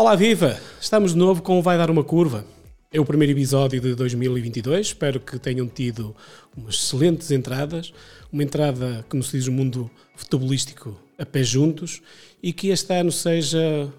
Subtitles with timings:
[0.00, 0.56] Olá, viva!
[0.80, 2.44] Estamos de novo com o Vai Dar uma Curva.
[2.92, 4.86] É o primeiro episódio de 2022.
[4.86, 6.14] Espero que tenham tido
[6.56, 7.92] umas excelentes entradas.
[8.32, 12.00] Uma entrada que nos diz o mundo futebolístico a pé juntos
[12.40, 13.92] e que este ano seja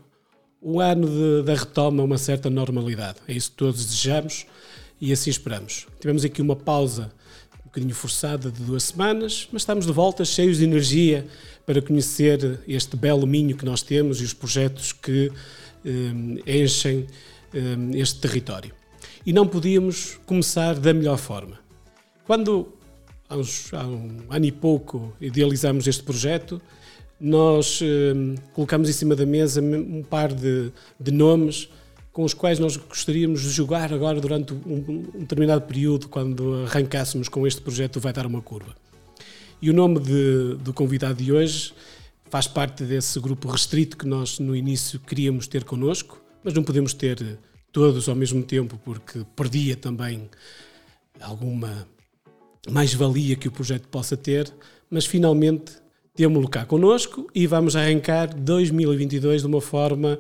[0.61, 3.17] o ano da retoma uma certa normalidade.
[3.27, 4.45] É isso que todos desejamos
[5.01, 5.85] e assim esperamos.
[5.99, 7.11] Tivemos aqui uma pausa
[7.59, 11.27] um bocadinho forçada de duas semanas, mas estamos de volta cheios de energia
[11.65, 15.29] para conhecer este belo minho que nós temos e os projetos que
[16.45, 17.07] enchem
[17.53, 18.73] eh, este território.
[19.25, 21.59] E não podíamos começar da melhor forma.
[22.25, 22.73] Quando,
[23.27, 26.61] há, uns, há um ano e pouco, idealizamos este projeto,
[27.19, 31.69] nós eh, colocamos em cima da mesa um par de, de nomes
[32.11, 37.29] com os quais nós gostaríamos de jogar agora durante um, um, determinado período, quando arrancássemos
[37.29, 38.75] com este projeto Vai Dar Uma Curva.
[39.61, 41.73] E o nome de, do convidado de hoje
[42.29, 46.93] faz parte desse grupo restrito que nós no início queríamos ter connosco, mas não podemos
[46.93, 47.39] ter
[47.71, 50.29] todos ao mesmo tempo porque perdia também
[51.19, 51.87] alguma
[52.69, 54.53] mais-valia que o projeto possa ter,
[54.89, 55.73] mas finalmente
[56.13, 60.19] temos-lo cá connosco e vamos arrancar 2022 de uma forma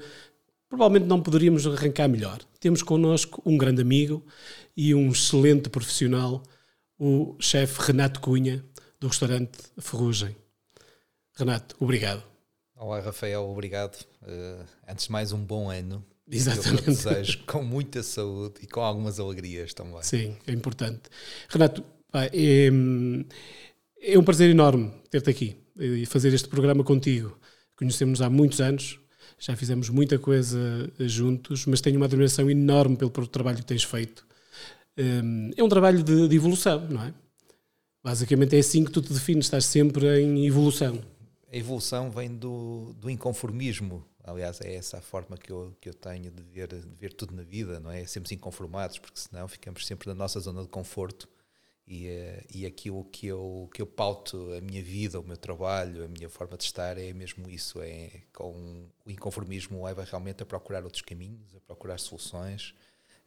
[0.69, 2.39] provavelmente não poderíamos arrancar melhor.
[2.59, 4.23] Temos connosco um grande amigo
[4.77, 6.43] e um excelente profissional,
[6.97, 8.63] o chefe Renato Cunha,
[8.99, 10.35] do restaurante Ferrugem.
[11.39, 12.21] Renato, obrigado.
[12.75, 14.05] Olá, Rafael, obrigado.
[14.21, 16.05] Uh, antes de mais, um bom ano.
[16.29, 16.89] Exatamente.
[16.89, 20.03] Eu desejo com muita saúde e com algumas alegrias também.
[20.03, 21.03] Sim, é importante.
[21.47, 21.81] Renato,
[22.13, 22.69] é,
[24.01, 27.39] é um prazer enorme ter-te aqui e fazer este programa contigo.
[27.77, 28.99] Conhecemos há muitos anos,
[29.39, 30.59] já fizemos muita coisa
[30.99, 34.27] juntos, mas tenho uma admiração enorme pelo, pelo trabalho que tens feito.
[34.97, 37.13] Hum, é um trabalho de, de, evolução, não é?
[38.03, 41.01] Basicamente é assim que tu te defines, estás sempre em evolução.
[41.51, 44.05] A evolução vem do, do inconformismo.
[44.23, 47.33] Aliás, é essa a forma que eu, que eu tenho de ver, de ver tudo
[47.35, 48.05] na vida, não é?
[48.05, 51.27] Sermos inconformados, porque senão ficamos sempre na nossa zona de conforto
[51.87, 56.05] e, eh, e aquilo que eu, que eu pauto a minha vida, o meu trabalho,
[56.05, 57.81] a minha forma de estar é mesmo isso.
[57.81, 62.75] É, com o inconformismo leva realmente a procurar outros caminhos, a procurar soluções,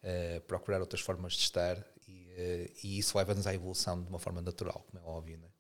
[0.05, 4.21] a procurar outras formas de estar e, eh, e isso leva-nos à evolução de uma
[4.21, 5.39] forma natural, como é óbvio.
[5.39, 5.52] Não é?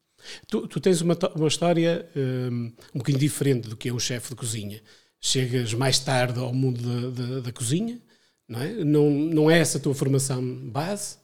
[0.47, 4.31] Tu, tu, tens uma, uma história um, um bocadinho diferente do que é um chefe
[4.31, 4.83] de cozinha.
[5.21, 8.01] Chegas mais tarde ao mundo da, da, da cozinha,
[8.49, 8.85] não é?
[8.85, 11.17] Não, não é essa a tua formação base,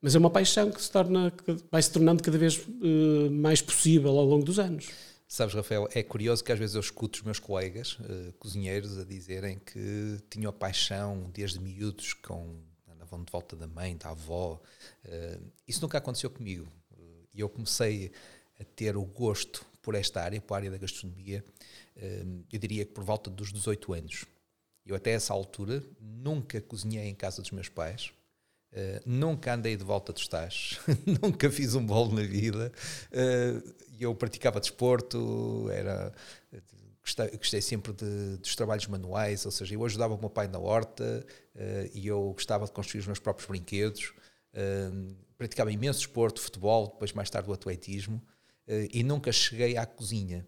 [0.00, 1.32] mas é uma paixão que se torna,
[1.70, 4.88] vai se tornando cada vez uh, mais possível ao longo dos anos.
[5.28, 9.04] Sabes, Rafael, é curioso que às vezes eu escuto os meus colegas uh, cozinheiros a
[9.04, 14.60] dizerem que tinham a paixão desde miúdos com andavam de volta da mãe, da avó.
[15.04, 16.66] Uh, isso nunca aconteceu comigo.
[17.34, 18.12] E eu comecei
[18.60, 21.44] a ter o gosto por esta área, por a área da gastronomia,
[22.52, 24.24] eu diria que por volta dos 18 anos.
[24.86, 28.12] Eu até essa altura nunca cozinhei em casa dos meus pais,
[28.72, 30.80] Uh, nunca andei de volta dos tachos,
[31.22, 32.72] nunca fiz um bolo na vida.
[33.10, 36.10] Uh, eu praticava desporto, era,
[37.02, 40.58] gostei, gostei sempre de, dos trabalhos manuais, ou seja, eu ajudava o meu pai na
[40.58, 41.24] horta
[41.92, 44.14] e eu gostava de construir os meus próprios brinquedos.
[45.36, 48.20] praticava imenso desporto, futebol, depois mais tarde o atletismo,
[48.92, 50.46] e nunca cheguei à cozinha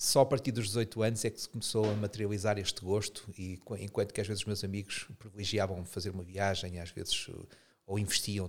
[0.00, 3.60] só a partir dos 18 anos é que se começou a materializar este gosto e
[3.80, 7.28] enquanto que às vezes os meus amigos privilegiavam fazer uma viagem, às vezes
[7.86, 8.48] ou investiam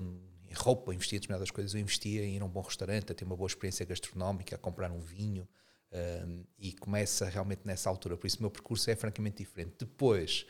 [0.49, 3.11] em roupa, ou investiam em determinadas coisas, eu investia em ir a um bom restaurante,
[3.11, 5.45] a ter uma boa experiência gastronómica, a comprar um vinho
[5.91, 8.15] um, e começa realmente nessa altura.
[8.15, 9.73] Por isso o meu percurso é francamente diferente.
[9.79, 10.45] Depois,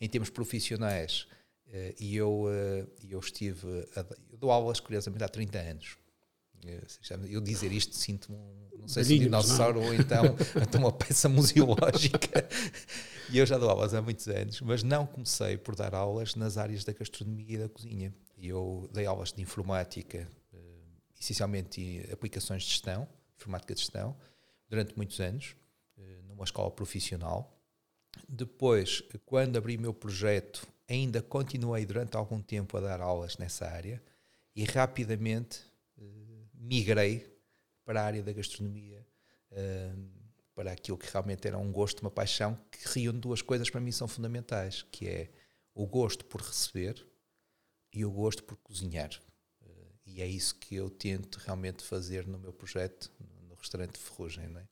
[0.00, 1.26] em termos profissionais,
[1.66, 3.66] uh, e eu, uh, eu estive,
[3.96, 6.03] a, eu dou aulas curiosamente há 30 anos
[7.28, 8.38] eu dizer isto sinto-me,
[8.78, 10.24] não sei se um dinossauro ou então,
[10.60, 12.48] então uma peça museológica.
[13.30, 16.58] E eu já dou aulas há muitos anos, mas não comecei por dar aulas nas
[16.58, 18.14] áreas da gastronomia e da cozinha.
[18.36, 20.58] Eu dei aulas de informática, eh,
[21.18, 24.14] essencialmente aplicações de gestão, informática de gestão,
[24.68, 25.56] durante muitos anos,
[25.96, 27.58] eh, numa escola profissional.
[28.28, 34.02] Depois, quando abri meu projeto, ainda continuei durante algum tempo a dar aulas nessa área
[34.54, 35.60] e rapidamente
[36.64, 37.30] migrei
[37.84, 39.06] para a área da gastronomia,
[39.52, 40.24] uh,
[40.54, 43.92] para aquilo que realmente era um gosto, uma paixão, que reúne duas coisas para mim
[43.92, 45.30] são fundamentais, que é
[45.74, 47.06] o gosto por receber
[47.92, 49.10] e o gosto por cozinhar.
[49.62, 53.12] Uh, e é isso que eu tento realmente fazer no meu projeto,
[53.48, 54.68] no restaurante Ferrugem, não é?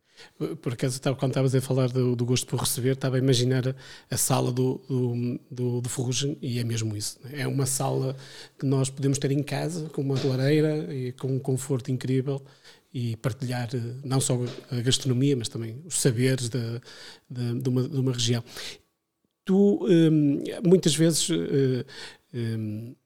[0.60, 3.74] Por acaso, quando estavas a falar do, do, gosto por receber, estava a imaginar
[4.10, 7.18] a, sala do, do, do, do Ferrugem e é mesmo isso.
[7.32, 8.16] É uma sala
[8.58, 12.42] que nós podemos ter em casa, com uma lareira e com um conforto incrível
[12.92, 14.38] e partilhar eh, não só
[14.70, 16.80] a gastronomia, mas também os saberes de,
[17.30, 18.44] de, de, uma, de uma região.
[19.44, 21.84] tu um, muitas vezes uh,
[22.34, 22.96] um, uh,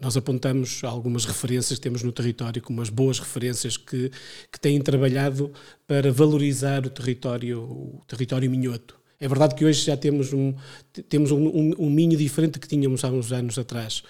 [0.00, 4.10] nós apontamos algumas referências que temos no território como as boas referências que,
[4.50, 5.52] que têm trabalhado
[5.86, 9.00] para valorizar o território, o território minhoto.
[9.20, 10.52] É verdade que hoje já temos um,
[11.08, 14.02] temos um, um, um minho diferente que tínhamos há uns anos atrás.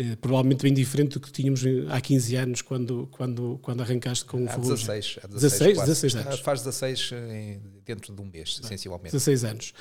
[0.00, 4.44] Eh, provavelmente bem diferente do que tínhamos há 15 anos quando, quando, quando arrancaste com
[4.44, 6.40] o há 16, há 16, 16, 16 anos.
[6.40, 9.10] Faz 16 eh, dentro de um mês, essencialmente.
[9.10, 9.74] 16 anos.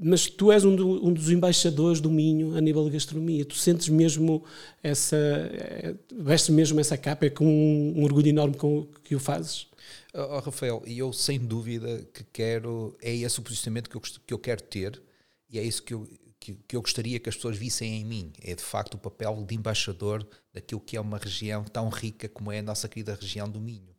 [0.00, 3.44] Mas tu és um, do, um, dos embaixadores do Minho a nível de gastronomia.
[3.44, 4.42] Tu sentes mesmo
[4.82, 5.16] essa.
[5.18, 9.66] É, vestes mesmo essa capa, é com um, um orgulho enorme com que o fazes?
[10.14, 14.32] Oh, Rafael, e eu sem dúvida que quero, é esse o posicionamento que eu, que
[14.32, 15.02] eu quero ter
[15.50, 16.06] e é isso que eu,
[16.48, 18.32] que, que, eu gostaria que as pessoas vissem em mim.
[18.42, 22.50] É de facto o papel de embaixador daquilo que é uma região tão rica como
[22.50, 23.94] é a nossa querida região do Minho.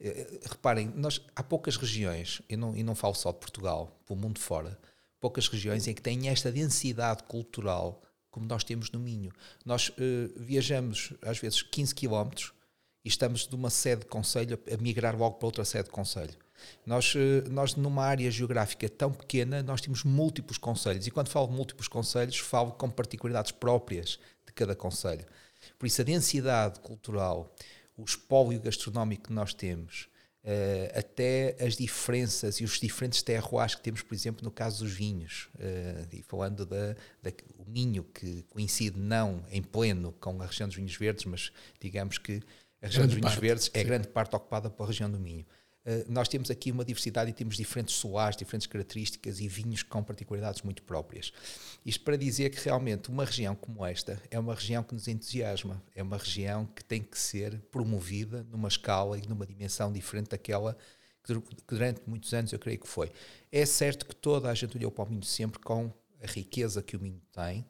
[0.00, 4.14] Uh, reparem, nós, há poucas regiões, e não, e não falo só de Portugal, para
[4.14, 4.78] o mundo fora,
[5.20, 9.32] poucas regiões em que têm esta densidade cultural como nós temos no Minho.
[9.64, 9.92] Nós uh,
[10.36, 12.52] viajamos às vezes 15 quilómetros
[13.04, 16.34] e estamos de uma sede de conselho a migrar logo para outra sede de conselho.
[16.86, 21.06] Nós, eh, nós, numa área geográfica tão pequena, nós temos múltiplos conselhos.
[21.06, 25.24] E quando falo de múltiplos conselhos, falo com particularidades próprias de cada conselho.
[25.78, 27.54] Por isso, a densidade cultural,
[27.96, 30.08] o espólio gastronómico que nós temos,
[30.44, 34.92] Uh, até as diferenças e os diferentes terroirs que temos, por exemplo, no caso dos
[34.92, 35.48] vinhos.
[35.54, 40.68] Uh, e falando da, da, o Minho, que coincide não em pleno com a região
[40.68, 42.42] dos vinhos verdes, mas digamos que
[42.82, 43.86] a região grande dos vinhos parte, verdes é sim.
[43.86, 45.46] grande parte ocupada pela região do Minho.
[45.86, 50.02] Uh, nós temos aqui uma diversidade e temos diferentes soares, diferentes características e vinhos com
[50.02, 51.30] particularidades muito próprias.
[51.84, 55.82] Isto para dizer que realmente uma região como esta é uma região que nos entusiasma,
[55.94, 60.74] é uma região que tem que ser promovida numa escala e numa dimensão diferente daquela
[61.22, 61.34] que
[61.66, 63.10] durante muitos anos eu creio que foi.
[63.50, 65.90] É certo que toda a gente olhou para o Minho sempre com
[66.22, 67.64] a riqueza que o Minho tem,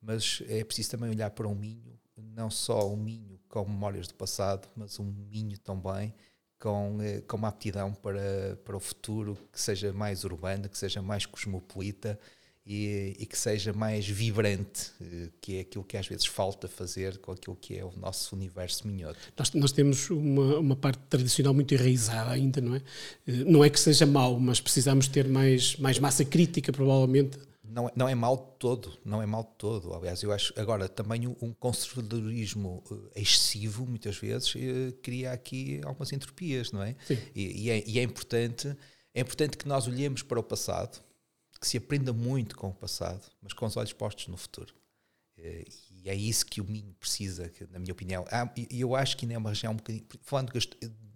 [0.00, 4.14] mas é preciso também olhar para o Minho, não só o Minho com memórias do
[4.14, 6.14] passado, mas um Minho também
[6.62, 11.02] com, eh, com uma aptidão para, para o futuro que seja mais urbana, que seja
[11.02, 12.16] mais cosmopolita
[12.64, 17.18] e, e, que seja mais vibrante, eh, que é aquilo que às vezes falta fazer
[17.18, 19.18] com aquilo que é o nosso universo minhoto.
[19.36, 22.82] Nós, nós temos uma, uma parte tradicional muito enraizada ainda, não é?
[23.26, 27.40] Eh, não é que seja mau, mas precisamos ter mais, mais massa crítica, provavelmente,
[27.72, 29.94] não, é, não é mal de todo, não é mal de todo.
[29.94, 32.82] Aliás, eu acho agora também um conservadorismo
[33.14, 36.94] eh, excessivo, muitas vezes, eh, cria aqui algumas entropias, não é?
[37.34, 38.76] E, e, é, e é importante,
[39.14, 41.02] é importante que nós olhemos para o passado,
[41.60, 44.74] que se aprenda muito com o passado, mas com os olhos postos no futuro.
[45.38, 48.24] Eh, e é isso que o Minho precisa, na minha opinião.
[48.70, 50.52] E eu acho que ainda é uma região um bocadinho, falando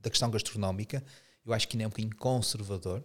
[0.00, 1.04] da questão gastronómica,
[1.44, 3.04] eu acho que ainda é um bocadinho conservador,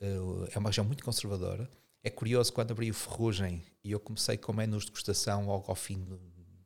[0.00, 1.68] é uma região muito conservadora,
[2.08, 5.74] é curioso quando abri o Ferrugem e eu comecei com menus de degustação logo ao
[5.74, 6.04] fim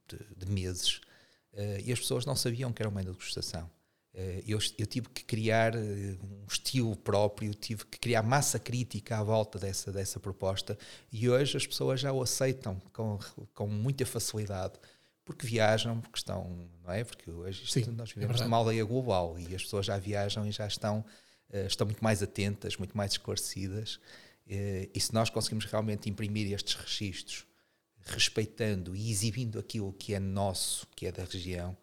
[0.09, 1.01] de, de, meses
[1.53, 3.69] uh, e as pessoas não sabiam que era um menu de degustação.
[4.15, 9.19] Uh, eu, eu, tive que criar uh, um estilo próprio, tive que criar massa crítica
[9.19, 10.79] à volta dessa, dessa proposta
[11.11, 13.19] e hoje as pessoas já o aceitam com,
[13.53, 14.75] com muita facilidade
[15.25, 17.05] porque viajam, porque estão, não é?
[17.05, 19.99] Porque hoje isto, Sim, nós é vivemos é numa aldeia global e as pessoas já
[19.99, 21.05] viajam e já estão,
[21.67, 26.75] estão muito mais atentas, muito mais esclarecidas eh, e se nós conseguimos realmente imprimir estes
[26.75, 27.47] registros,
[28.05, 31.77] respeitando e exibindo aquilo que é nosso, que é da região,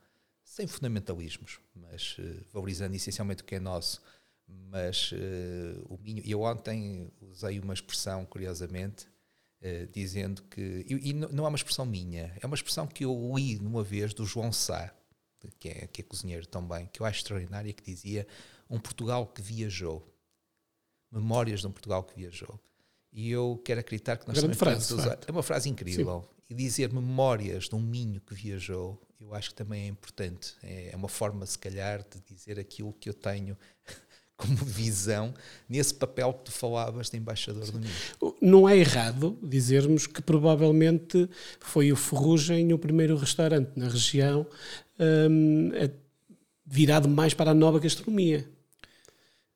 [0.43, 4.01] sem fundamentalismos, mas uh, valorizando essencialmente o que é nosso.
[4.47, 9.07] Mas uh, o Minho, eu ontem usei uma expressão, curiosamente,
[9.91, 13.83] dizendo que, e, não é uma expressão minha, é uma expressão que eu li numa
[13.83, 14.95] vez do João Sá,
[15.59, 18.25] que é, que é cozinheiro também, que eu acho extraordinária, que dizia
[18.69, 20.07] um Portugal que viajou
[21.11, 22.59] memórias de um Portugal que viajou.
[23.11, 25.19] E eu quero acreditar que nós Grande também frase, usar.
[25.27, 26.21] É uma frase incrível.
[26.21, 26.27] Sim.
[26.49, 30.55] E dizer memórias de um Minho que viajou, eu acho que também é importante.
[30.63, 33.57] É, é uma forma, se calhar, de dizer aquilo que eu tenho
[34.37, 35.33] como visão
[35.67, 37.71] nesse papel que tu falavas de embaixador Sim.
[37.71, 38.35] do Minho.
[38.41, 44.45] Não é errado dizermos que provavelmente foi o Ferrugem o primeiro restaurante na região
[44.99, 45.71] um,
[46.65, 48.47] virado mais para a nova gastronomia.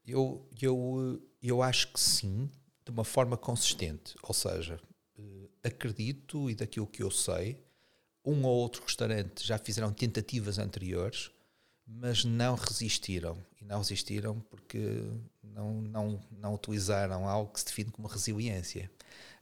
[0.05, 2.49] Eu, eu eu acho que sim,
[2.85, 4.15] de uma forma consistente.
[4.23, 4.79] Ou seja,
[5.17, 7.61] eh, acredito e daquilo que eu sei,
[8.25, 11.31] um ou outro restaurante já fizeram tentativas anteriores,
[11.85, 13.37] mas não resistiram.
[13.61, 15.03] E não resistiram porque
[15.43, 18.89] não, não, não utilizaram algo que se define como resiliência.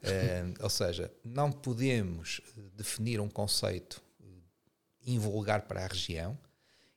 [0.02, 2.42] uh, ou seja, não podemos
[2.76, 4.02] definir um conceito
[5.06, 6.38] invulgar para a região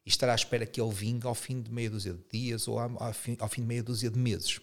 [0.04, 2.78] e estar à espera que ele vingue ao fim de meia dúzia de dias ou
[2.78, 4.60] ao, fim, ao fim de meia dúzia de meses.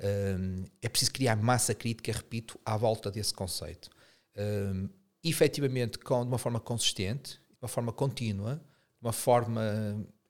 [0.00, 3.90] Um, é preciso criar massa crítica, repito, à volta desse conceito.
[4.36, 4.88] Um,
[5.22, 9.62] efetivamente, com, de uma forma consistente, de uma forma contínua, de uma forma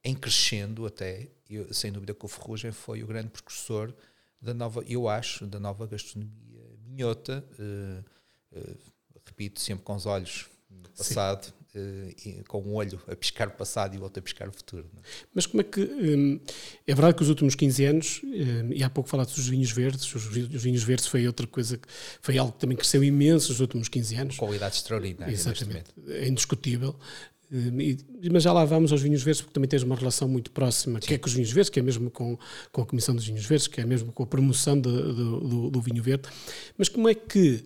[0.02, 3.94] em crescendo até, eu, sem dúvida que o Ferrugem foi o grande precursor
[4.40, 8.78] da nova, eu acho, da nova gastronomia minhota, uh, uh,
[9.24, 11.63] repito, sempre com os olhos no passado, uh,
[12.46, 14.86] com um olho a piscar o passado e o outro a piscar o futuro.
[14.96, 15.00] É?
[15.34, 15.80] Mas como é que.
[15.80, 16.40] Um,
[16.86, 20.14] é verdade que os últimos 15 anos, um, e há pouco falaste dos vinhos verdes,
[20.14, 21.88] os, os, vinhos verdes foi outra coisa, que
[22.20, 24.36] foi algo que também cresceu imenso nos últimos 15 anos.
[24.36, 25.32] Qualidade extraordinária.
[25.32, 26.94] Exatamente, é indiscutível.
[28.32, 31.06] Mas já lá vamos aos vinhos verdes, porque também tens uma relação muito próxima, Sim.
[31.06, 32.38] que é com os vinhos verdes, que é mesmo com,
[32.72, 35.80] com a Comissão dos Vinhos Verdes, que é mesmo com a promoção de, do, do,
[35.80, 36.28] vinho verde.
[36.76, 37.64] Mas como é que,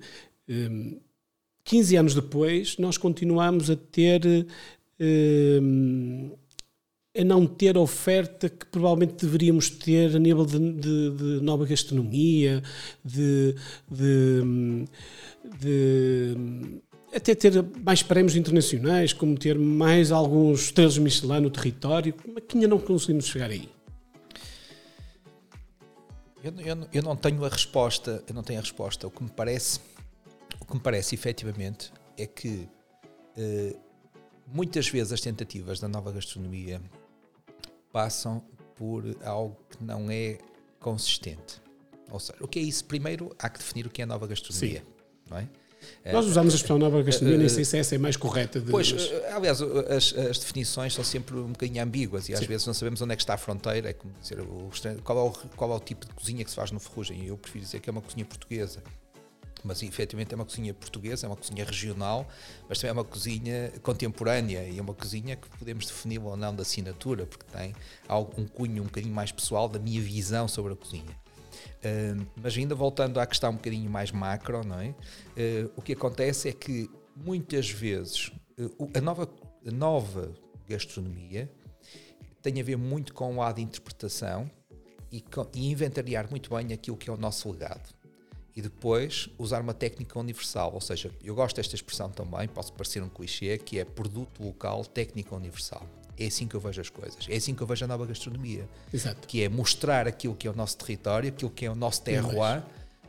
[1.68, 4.46] 15 anos depois, nós continuamos a ter.
[4.98, 6.30] Um,
[7.16, 11.66] a não ter a oferta que provavelmente deveríamos ter a nível de, de, de nova
[11.66, 12.62] gastronomia,
[13.04, 13.56] de,
[13.90, 14.87] de,
[17.12, 22.56] até ter mais prémios internacionais, como ter mais alguns estrelas Michelin no território, é que
[22.56, 23.68] ainda não conseguimos chegar aí?
[26.42, 29.06] Eu, eu, eu, não tenho a resposta, eu não tenho a resposta.
[29.08, 29.80] O que me parece,
[30.68, 32.68] que me parece efetivamente é que
[33.37, 33.75] eh,
[34.46, 36.80] muitas vezes as tentativas da nova gastronomia
[37.92, 38.42] passam
[38.76, 40.38] por algo que não é
[40.78, 41.60] consistente.
[42.10, 42.84] Ou seja, o que é isso?
[42.84, 44.84] Primeiro há que definir o que é a nova gastronomia,
[45.32, 45.46] é?
[46.04, 46.12] É.
[46.12, 48.60] Nós usamos a expressão nova gastronomia, nem sei se essa é mais correta.
[48.60, 49.10] De, pois, mas...
[49.32, 52.46] aliás, as, as, definições são sempre um bocadinho ambíguas e às Sim.
[52.46, 54.70] vezes não sabemos onde é que está a fronteira, é como dizer, o,
[55.04, 57.25] qual, é o, qual é o tipo de cozinha que se faz no Ferrugem.
[57.25, 58.82] Eu prefiro dizer que é uma cozinha portuguesa
[59.65, 62.27] mas efetivamente é uma cozinha portuguesa, é uma cozinha regional,
[62.69, 66.55] mas também é uma cozinha contemporânea e é uma cozinha que podemos definir ou não
[66.55, 67.75] da assinatura, porque tem
[68.37, 71.29] um cunho um bocadinho mais pessoal da minha visão sobre a cozinha.
[71.79, 74.88] Uh, mas ainda voltando à questão um bocadinho mais macro, não é?
[74.88, 79.29] Uh, o que acontece é que muitas vezes uh, a, nova,
[79.67, 80.35] a nova
[80.69, 81.50] gastronomia
[82.43, 84.50] tem a ver muito com o lado de interpretação
[85.11, 87.98] e, com, e inventariar muito bem aquilo que é o nosso legado.
[88.59, 93.00] E depois usar uma técnica universal, ou seja, eu gosto desta expressão também, posso parecer
[93.00, 95.87] um clichê, que é produto local, técnica universal.
[96.19, 97.25] É assim que eu vejo as coisas.
[97.29, 98.69] É assim que eu vejo a nova gastronomia.
[98.93, 99.29] Exato.
[99.29, 102.65] Que é mostrar aquilo que é o nosso território, aquilo que é o nosso terroir,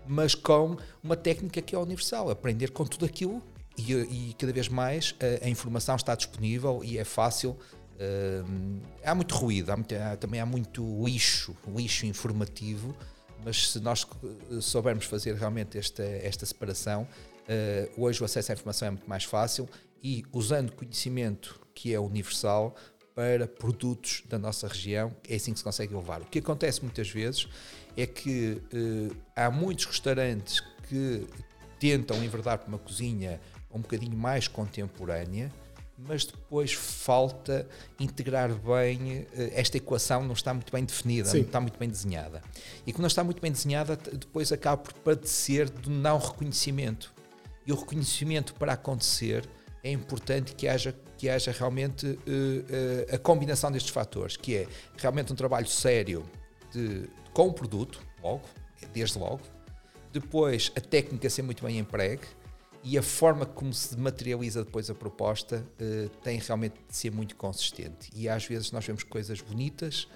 [0.05, 2.29] mas com uma técnica que é universal.
[2.29, 3.41] Aprender com tudo aquilo
[3.75, 7.57] e, e cada vez mais a, a, informação está disponível e é fácil.
[7.95, 12.95] Uh, há muito ruído, há muito, há, também há muito lixo, lixo informativo,
[13.43, 14.05] mas se nós
[14.61, 19.23] soubermos fazer realmente esta, esta separação, uh, hoje o acesso à informação é muito mais
[19.23, 19.67] fácil
[20.03, 22.75] e usando conhecimento que é universal,
[23.19, 26.21] para produtos da nossa região, é assim que se consegue levar.
[26.21, 27.49] O que acontece muitas vezes
[27.97, 31.27] é que eh, há muitos restaurantes que
[31.77, 35.51] tentam enverdar para uma cozinha um bocadinho mais contemporânea,
[36.07, 37.67] mas depois falta
[37.99, 41.39] integrar bem eh, esta equação, não está muito bem definida, Sim.
[41.39, 42.41] não está muito bem desenhada.
[42.85, 47.13] E quando não está muito bem desenhada, depois acaba por padecer do não reconhecimento.
[47.65, 49.47] E o reconhecimento para acontecer
[49.83, 54.67] é importante que haja, que haja realmente uh, uh, a combinação destes fatores, que é
[54.97, 56.23] realmente um trabalho sério
[56.71, 58.43] de, com o produto, logo,
[58.93, 59.41] desde logo,
[60.11, 62.23] depois a técnica ser muito bem empregue
[62.83, 67.35] e a forma como se materializa depois a proposta uh, tem realmente de ser muito
[67.35, 68.09] consistente.
[68.13, 70.07] E às vezes nós vemos coisas bonitas,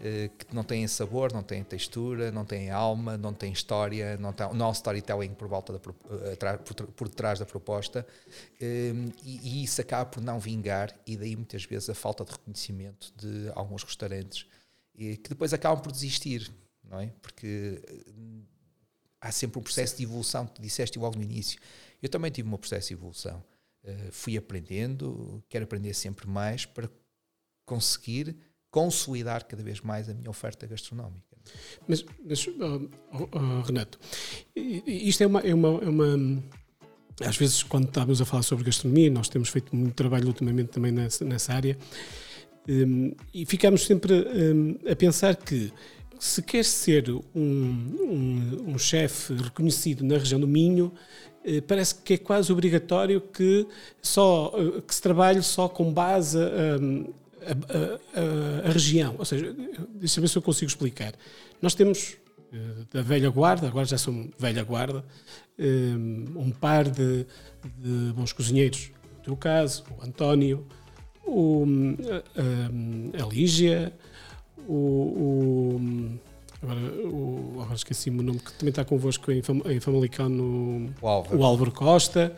[0.00, 4.32] eh, que não têm sabor, não têm textura, não têm alma, não têm história, não,
[4.32, 8.04] tem, não há storytelling por, volta da, eh, por, por detrás da proposta
[8.60, 13.12] e, e, isso acaba por não vingar e daí muitas vezes a falta de reconhecimento
[13.16, 14.46] de alguns restaurantes
[14.96, 16.52] que depois acabam por desistir,
[16.82, 17.12] não é?
[17.20, 17.80] Porque
[19.20, 21.60] há sempre um processo de evolução, tu disseste logo no início.
[22.02, 23.42] Eu também tive um processo de evolução.
[24.10, 26.90] fui aprendendo, quero aprender sempre mais para
[27.64, 28.36] conseguir
[28.70, 31.36] consolidar cada vez mais a minha oferta gastronómica.
[31.86, 32.88] Mas, mas oh,
[33.32, 33.98] oh, Renato,
[34.56, 36.42] isto é uma, é, uma, é uma,
[37.20, 40.90] Às vezes, quando estávamos a falar sobre gastronomia, nós temos feito muito trabalho ultimamente também
[40.90, 41.76] nessa, nessa área,
[42.68, 45.72] um, e ficamos sempre um, a pensar que
[46.18, 50.92] se quer ser um, um, um chefe reconhecido na região do Minho,
[51.66, 53.66] parece que é quase obrigatório que,
[54.00, 56.76] só, eh, que se trabalhe só com base a,
[57.46, 59.16] a, a, a região.
[59.18, 59.54] Ou seja,
[59.94, 61.14] deixa eu ver se eu consigo explicar.
[61.60, 62.16] Nós temos
[62.52, 65.04] eh, da velha guarda, agora já são velha guarda,
[65.58, 65.94] eh,
[66.36, 67.26] um par de,
[67.78, 68.90] de bons cozinheiros.
[69.18, 70.66] No teu caso, o António,
[71.24, 71.64] o,
[72.36, 73.92] a, eh, a Lígia,
[74.68, 75.80] o, o,
[76.62, 80.90] agora, o, agora esqueci-me o nome, que também está convosco em, Fam- em Famalicão no,
[81.00, 81.36] O Álvaro.
[81.38, 82.34] o Álvaro Costa,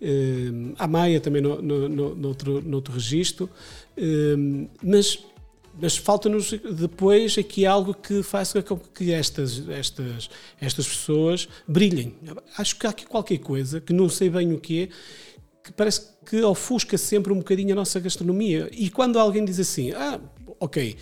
[0.00, 3.48] eh, a Maia também no, no, no, noutro, noutro registro,
[3.96, 4.34] eh,
[4.82, 5.18] mas,
[5.80, 10.28] mas falta-nos depois aqui algo que faça com que estas, estas,
[10.60, 12.14] estas pessoas brilhem.
[12.56, 14.88] Acho que há aqui qualquer coisa, que não sei bem o que é,
[15.62, 18.68] que parece que ofusca sempre um bocadinho a nossa gastronomia.
[18.72, 20.18] E quando alguém diz assim, ah,
[20.58, 20.96] ok,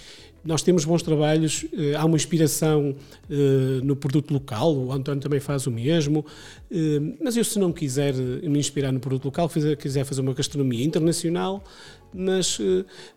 [0.47, 2.95] nós temos bons trabalhos, eh, há uma inspiração
[3.29, 6.25] eh, no produto local, o António também faz o mesmo,
[6.71, 9.49] eh, mas eu se não quiser me inspirar no produto local,
[9.79, 11.62] quiser fazer uma gastronomia internacional,
[12.15, 12.59] mas,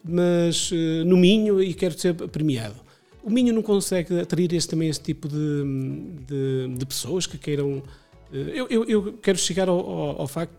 [0.04, 0.72] mas
[1.06, 2.76] no Minho e quero ser premiado.
[3.24, 5.64] O Minho não consegue atrair este, também este tipo de,
[6.28, 7.84] de, de pessoas que queiram.
[8.32, 10.54] Eu, eu, eu quero chegar ao, ao- ao facto,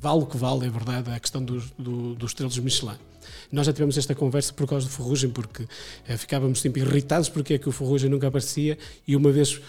[0.00, 2.96] vale o que vale, é verdade, a questão dos, do, dos estrelas Michelin.
[3.52, 5.64] Nós já tivemos esta conversa por causa do Ferrugem, porque
[6.08, 8.76] eh, ficávamos sempre irritados porque é que o Ferrugem nunca aparecia
[9.06, 9.60] e uma vez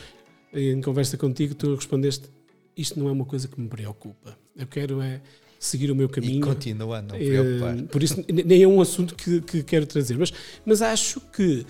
[0.53, 2.29] em conversa contigo tu respondeste
[2.75, 4.37] isto não é uma coisa que me preocupa.
[4.55, 5.19] Eu quero é
[5.59, 6.45] seguir o meu E caminho.
[6.45, 7.83] continua a não Eh, preocupar.
[7.87, 10.31] por isso, nem é um assunto que, que quero trazer, mas,
[10.65, 11.65] mas acho que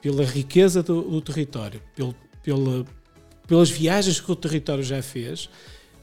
[0.00, 2.86] pela riqueza do, do território, pelo, pela,
[3.46, 5.50] pelas viagens que o território já fez,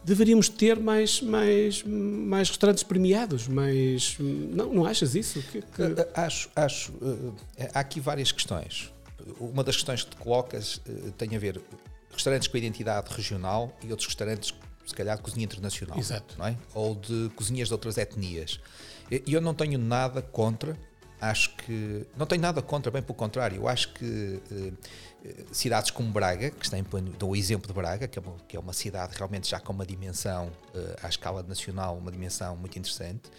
[0.08, 3.48] deveríamos ter mais, mais, mais restaurantes premiados.
[3.48, 5.42] Mais, não, não achas isso?
[5.52, 6.92] Que- que- Uh, uh, Acho, acho.
[6.94, 7.36] uh,
[7.74, 8.92] há aqui várias questões.
[9.40, 10.80] Uma das questões que te colocas
[11.18, 11.60] tem a ver
[12.12, 14.54] restaurantes com identidade regional e outros restaurantes,
[14.86, 16.00] se calhar, de cozinha internacional.
[16.00, 16.36] Exato.
[16.40, 16.56] Não é?
[16.74, 18.60] Ou de cozinhas de outras etnias.
[19.12, 20.78] E eu não tenho nada contra.
[21.20, 22.06] Acho que.
[22.16, 23.58] Não tenho nada contra, bem pelo contrário.
[23.58, 24.06] Eu acho que
[24.52, 24.68] uh,
[25.26, 27.12] uh, cidades como Braga, que está em pleno.
[27.18, 29.74] Dou o exemplo de Braga, que é uma, que é uma cidade realmente já com
[29.74, 33.32] uma dimensão, uh, à escala nacional, uma dimensão muito interessante.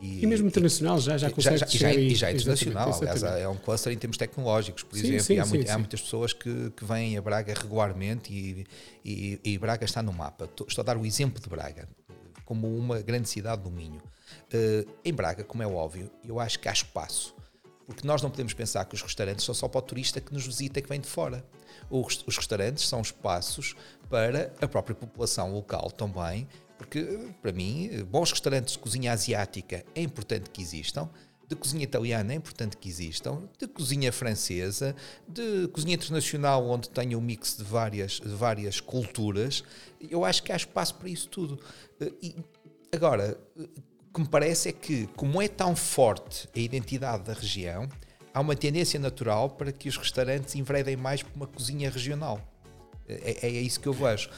[0.00, 3.02] e mesmo internacional já, já já, consegue já, e já, e já é internacional, Exatamente,
[3.02, 3.44] aliás, exatamente.
[3.44, 5.76] é um cluster em termos tecnológicos, por Sim, exemplo, sim, e há, sim, muito- há
[5.78, 8.66] muitas pessoas que, que vêm a Braga regularmente e,
[9.04, 10.46] e, e Braga está no mapa.
[10.46, 11.86] Estou estou a dar o exemplo de Braga
[12.46, 14.00] como uma grande cidade do Minho.
[14.52, 17.34] Eh, em Braga, como é óbvio, eu acho que há espaço,
[17.86, 20.46] porque nós não podemos pensar que os restaurantes são só para o turista que nos
[20.46, 21.44] visita e que vem de fora.
[21.88, 23.74] Os, os restaurantes são espaços
[24.08, 26.46] para a própria população local também,
[26.78, 27.02] porque,
[27.42, 31.10] para mim, bons restaurantes de cozinha asiática é importante que existam,
[31.50, 34.94] de cozinha italiana é importante que existam, de cozinha francesa,
[35.26, 39.64] de cozinha internacional, onde tenha um mix de várias, de várias culturas.
[40.00, 41.60] Eu acho que há espaço para isso tudo.
[42.00, 42.36] Eh, E,
[42.92, 43.68] agora, eh,
[44.10, 47.88] o que me parece é que, como é tão forte a identidade da região,
[48.34, 52.40] há uma tendência natural para que os restaurantes enveredem mais por uma cozinha regional.
[53.08, 54.28] É, é isso que eu vejo.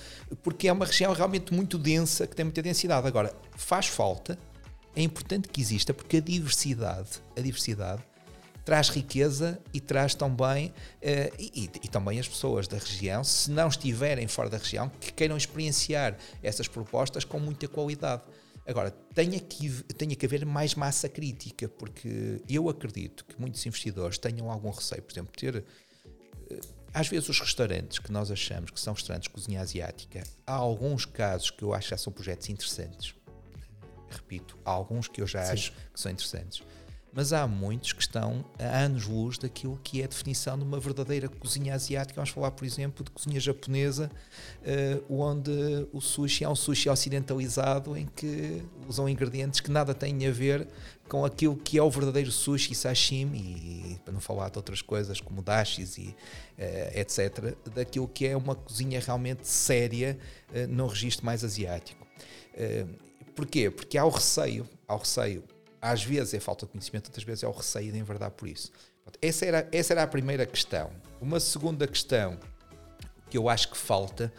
[0.42, 3.06] Porque é uma região realmente muito densa, que tem muita densidade.
[3.06, 4.38] Agora, faz falta,
[4.94, 8.02] é importante que exista, porque a diversidade, a diversidade
[8.66, 13.50] traz riqueza e traz também, eh, e, e- e também as pessoas da região, se
[13.50, 18.22] não estiverem fora da região, que queiram experienciar essas propostas com muita qualidade.
[18.66, 24.18] Agora, tem que, tem que haver mais massa crítica, porque eu acredito que muitos investidores
[24.18, 25.64] tenham algum receio, por exemplo, ter
[26.94, 31.06] às vezes os restaurantes que nós achamos que são restaurantes de cozinha asiática, há alguns
[31.06, 33.14] casos que eu acho que já são projetos interessantes.
[34.10, 35.52] Repito, há alguns que eu já Sim.
[35.52, 36.62] acho que são interessantes.
[37.14, 41.28] Mas há muitos que estão a anos-luz daquilo que é a definição de uma verdadeira
[41.28, 42.16] cozinha asiática.
[42.16, 44.10] Vamos falar, por exemplo, de cozinha japonesa,
[44.64, 45.50] eh, onde
[45.92, 50.66] o sushi é um sushi ocidentalizado em que usam ingredientes que nada têm a ver
[51.12, 54.80] com aquilo que é o verdadeiro sushi e sashimi, e para não falar de outras
[54.80, 56.16] coisas como dashis e
[56.56, 60.18] eh, etc., daquilo que é uma cozinha realmente séria
[60.54, 62.06] eh, num registro mais asiático.
[62.54, 62.86] Eh,
[63.34, 63.70] porquê?
[63.70, 65.44] Porque há o receio, há o receio.
[65.82, 68.70] Às vezes é falta de conhecimento, outras vezes é o receio de enverdar por isso.
[69.20, 70.90] Essa era, essa era a primeira questão.
[71.20, 72.38] Uma segunda questão
[73.28, 74.32] que eu acho que falta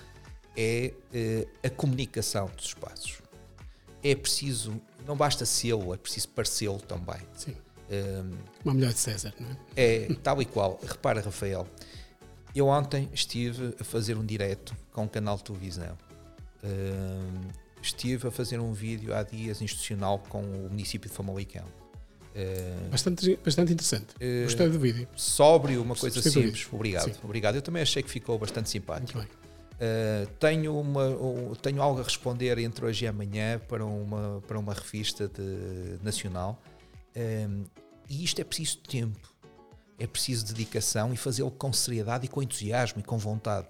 [0.55, 3.21] é eh, a comunicação dos espaços.
[4.01, 7.19] É preciso, não basta sê-lo, é preciso parecê-lo também.
[7.35, 7.55] Sim.
[7.91, 9.57] Um, Uma mulher de César, não é?
[9.75, 10.79] é tal e qual.
[10.81, 11.67] Repara, Rafael,
[12.55, 15.97] eu ontem estive a fazer um direto com um canal de televisão.
[16.63, 21.65] Um, estive a fazer um vídeo há dias institucional com o município de Famalicão.
[22.35, 24.07] Um, Bastante, bastante interessante.
[24.19, 25.07] Eh, Gostei do vídeo.
[25.15, 26.67] sóbrio, uma coisa Gostei simples.
[26.71, 27.19] Obrigado, Sim.
[27.23, 27.55] obrigado.
[27.55, 29.19] Eu também achei que ficou bastante simpático.
[29.19, 34.57] Uh, tenho, uma, um- tenho algo a responder entre hoje e amanhã para uma, para
[34.57, 36.61] uma revista de- nacional
[37.15, 37.65] Um,
[38.09, 39.31] e isto é preciso tempo,
[39.99, 43.67] é preciso dedicação e fazê-lo com seriedade e com entusiasmo e com vontade.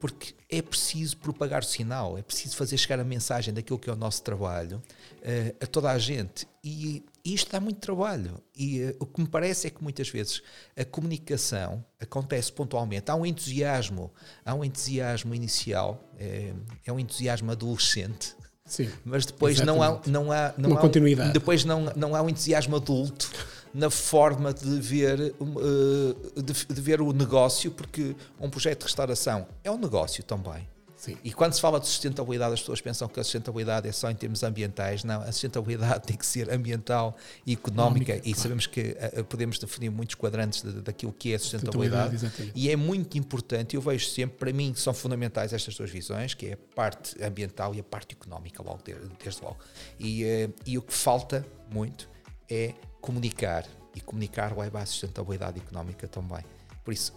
[0.00, 3.92] Porque é preciso propagar o sinal, é preciso fazer chegar a mensagem daquilo que é
[3.92, 6.48] o nosso trabalho uh, a toda a gente.
[6.64, 8.42] E, e isto dá muito trabalho.
[8.56, 10.42] E uh, o que me parece é que muitas vezes
[10.74, 13.10] a comunicação acontece pontualmente.
[13.10, 14.10] Há um entusiasmo,
[14.42, 16.54] há um entusiasmo inicial, é,
[16.86, 18.34] é um entusiasmo adolescente.
[18.64, 21.32] Sim, mas depois não há, não há, não Uma há, continuidade.
[21.32, 23.30] Depois não, não há um entusiasmo adulto
[23.72, 29.70] na forma de ver, uh, de, ver o negócio, porque um projeto de restauração é
[29.70, 30.68] um negócio também.
[31.00, 31.16] Sim.
[31.24, 34.14] E quando se fala de sustentabilidade, as pessoas pensam que a sustentabilidade é só em
[34.14, 35.02] termos ambientais.
[35.02, 38.16] Não, a sustentabilidade tem que ser ambiental e económica.
[38.16, 38.38] E claro.
[38.38, 42.18] sabemos que uh, podemos definir muitos quadrantes de, de, daquilo que é sustentabilidade.
[42.18, 46.34] sustentabilidade e é muito importante, eu vejo sempre, para mim, são fundamentais estas duas visões,
[46.34, 48.82] que é a parte ambiental e a parte económica, logo,
[49.24, 49.56] desde logo.
[49.98, 52.10] E, uh, e o que falta muito
[52.50, 56.44] é comunicar e comunicar leva à sustentabilidade económica também.
[56.84, 57.12] Por isso,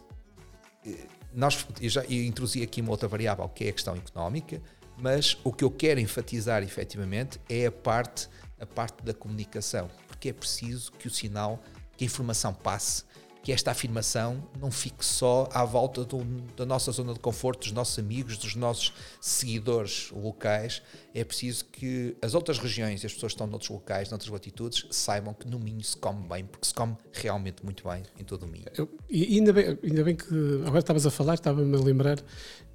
[0.85, 4.61] eh, nós, eu já eu introduzi aqui uma outra variável que é a questão económica,
[4.97, 10.29] mas o que eu quero enfatizar efetivamente é a parte, a parte da comunicação, porque
[10.29, 11.61] é preciso que o sinal,
[11.97, 13.03] que a informação passe
[13.43, 16.23] que esta afirmação não fique só à volta do,
[16.55, 20.81] da nossa zona de conforto, dos nossos amigos, dos nossos seguidores locais.
[21.13, 24.87] É preciso que as outras regiões e as pessoas que estão noutros locais, noutras latitudes,
[24.91, 28.43] saibam que no Minho se come bem, porque se come realmente muito bem em todo
[28.43, 28.65] o Minho.
[28.77, 30.33] Eu, e ainda bem, ainda bem que
[30.65, 32.23] agora estavas a falar, estava-me a lembrar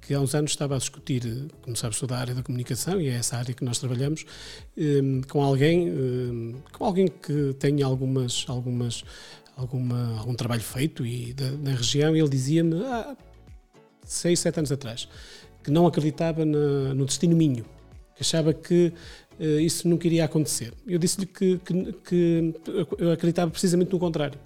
[0.01, 1.23] que há uns anos estava a discutir,
[1.61, 4.25] como sabes, toda a área da comunicação, e é essa área que nós trabalhamos,
[4.77, 9.03] um, com alguém, um, com alguém que tenha algumas, algumas
[9.59, 13.15] alguma, algum trabalho feito e da, na região, e ele dizia-me há
[14.03, 15.07] seis, sete anos atrás
[15.63, 17.65] que não acreditava na, no destino Minho,
[18.15, 18.93] que achava que
[19.39, 20.73] uh, isso nunca iria acontecer.
[20.87, 22.53] Eu disse-lhe que, que, que,
[22.97, 24.39] eu acreditava precisamente no contrário,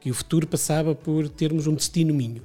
[0.00, 2.42] que o futuro passava por termos um destino Minho,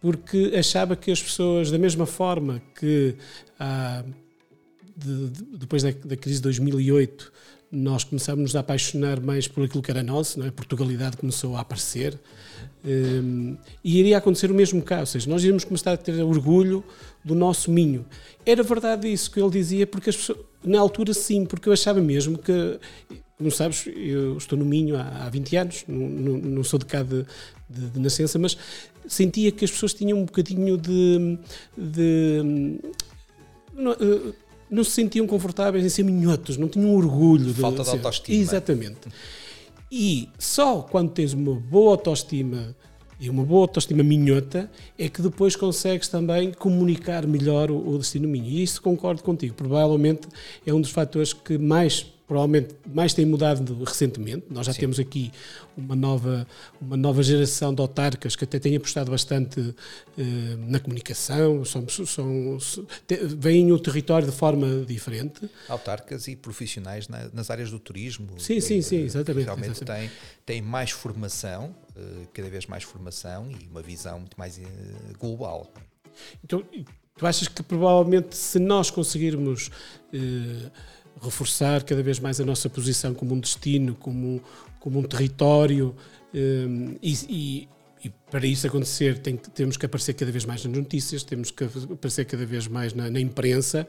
[0.00, 3.14] porque achava que as pessoas, da mesma forma que
[3.58, 4.04] ah,
[4.96, 7.32] de, de, depois da, da crise de 2008
[7.70, 10.50] nós começámos a apaixonar mais por aquilo que era nosso, não é?
[10.50, 12.18] Portugalidade começou a aparecer
[12.84, 16.84] um, e iria acontecer o mesmo caso, ou seja, nós iríamos começar a ter orgulho
[17.24, 18.06] do nosso Minho.
[18.44, 22.00] Era verdade isso que ele dizia, porque as pessoas, na altura sim, porque eu achava
[22.00, 22.78] mesmo que,
[23.36, 26.86] como sabes, eu estou no Minho há, há 20 anos, não, não, não sou de
[26.86, 27.26] cá de,
[27.68, 28.56] de, de, nascença, mas
[29.08, 31.38] sentia que as pessoas tinham um bocadinho de,
[31.76, 32.78] de
[33.74, 33.96] não
[34.84, 37.52] se sentiam confortáveis em ser minhotos, não tinham orgulho.
[37.54, 38.38] Falta de, de autoestima.
[38.38, 39.08] Exatamente.
[39.90, 42.74] E só quando tens uma boa autoestima
[43.18, 48.28] e uma boa autoestima minhota é que depois consegues também comunicar melhor o, o destino
[48.28, 48.46] minho.
[48.46, 49.54] E isso concordo contigo.
[49.54, 50.28] Provavelmente
[50.66, 54.46] é um dos fatores que mais provavelmente mais tem mudado recentemente.
[54.50, 54.80] Nós já Sim.
[54.80, 55.32] temos aqui
[55.76, 56.46] uma nova,
[56.80, 59.74] uma nova geração de autarcas que até tem apostado bastante
[60.18, 60.22] eh,
[60.58, 62.58] na comunicação, são, são,
[63.38, 65.48] veem o território de forma diferente.
[65.68, 68.38] Autarcas e profissionais na, nas áreas do turismo.
[68.38, 69.44] Sim, sim, sim, exatamente.
[69.44, 70.10] Realmente exatamente.
[70.44, 74.62] Têm, têm mais formação, eh, cada vez mais formação e uma visão muito mais eh,
[75.18, 75.72] global.
[76.42, 76.64] Então,
[77.16, 79.70] tu achas que provavelmente se nós conseguirmos
[80.12, 80.70] eh,
[81.20, 84.42] reforçar cada vez mais a nossa posição como um destino, como,
[84.78, 85.94] como um território,
[86.34, 87.68] um, e, e,
[88.04, 91.64] e, para isso acontecer tem, temos que aparecer cada vez mais nas notícias, temos que
[91.64, 93.86] aparecer cada vez mais na, na imprensa,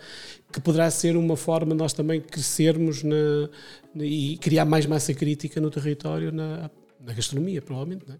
[0.52, 3.50] que poderá ser uma forma de nós também crescermos na,
[3.94, 6.70] na, e criar mais massa crítica no território, na,
[7.14, 8.06] gastronomia, provavelmente.
[8.10, 8.16] É?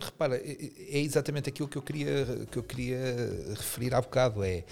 [0.00, 2.98] Repara, é, é exatamente aquilo que eu queria, que eu queria
[3.56, 4.64] referir há bocado, é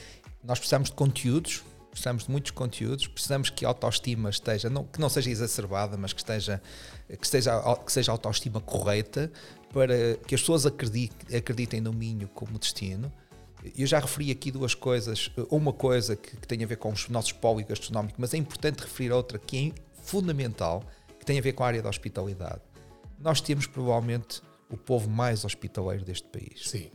[0.45, 4.99] nós precisamos de conteúdos precisamos de muitos conteúdos, precisamos que a autoestima esteja, não, que
[4.99, 6.61] não seja exacerbada, mas que esteja,
[7.07, 9.31] que, esteja, que seja a autoestima correta
[9.73, 13.13] para que as pessoas acreditem, acreditem no Minho como destino.
[13.77, 17.09] Eu já referi aqui duas coisas, uma coisa que, que tem a ver com os
[17.09, 20.83] nossos polo gastronómico, mas é importante referir outra que é fundamental,
[21.21, 22.61] que tem a ver com a área da hospitalidade.
[23.21, 26.69] Nós temos provavelmente o povo mais hospitaleiro deste país.
[26.69, 26.91] Sim.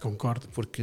[0.00, 0.48] Concordo.
[0.48, 0.82] Porque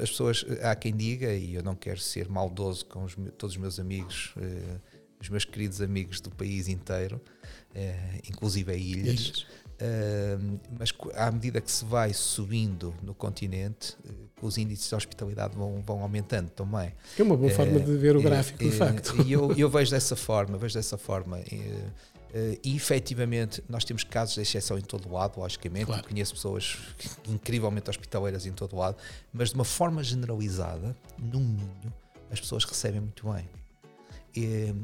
[0.00, 3.56] as pessoas, há quem diga, e eu não quero ser maldoso com os, todos os
[3.56, 4.78] meus amigos, eh,
[5.20, 7.20] os meus queridos amigos do país inteiro,
[7.74, 9.46] eh, inclusive a ilhas, ilhas.
[9.80, 10.36] Eh,
[10.76, 15.80] mas à medida que se vai subindo no continente, eh, os índices de hospitalidade vão,
[15.82, 16.92] vão aumentando também.
[17.16, 19.14] É uma boa forma de ver o eh, gráfico, de facto.
[19.24, 21.38] E eu, eu vejo dessa forma, vejo dessa forma.
[22.28, 26.06] Uh, e efetivamente nós temos casos de exceção em todo o lado, logicamente, claro.
[26.06, 26.76] conheço pessoas
[27.26, 28.98] incrivelmente hospitaleiras em todo o lado,
[29.32, 31.92] mas de uma forma generalizada, no Minho,
[32.30, 33.48] as pessoas recebem muito bem.
[34.36, 34.74] E,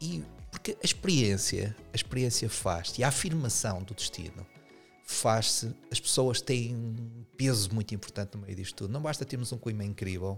[0.00, 4.44] e porque a experiência, a experiência faz e a afirmação do destino
[5.04, 8.92] faz-se, as pessoas têm um peso muito importante no meio disto tudo.
[8.92, 10.36] Não basta termos um clima incrível,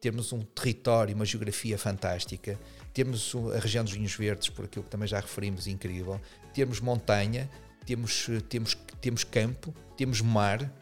[0.00, 2.58] termos um território, uma geografia fantástica,
[2.94, 6.20] termos a região dos vinhos verdes, por aquilo que também já referimos, incrível,
[6.54, 7.48] termos montanha,
[7.84, 10.72] temos, temos, temos campo, temos mar,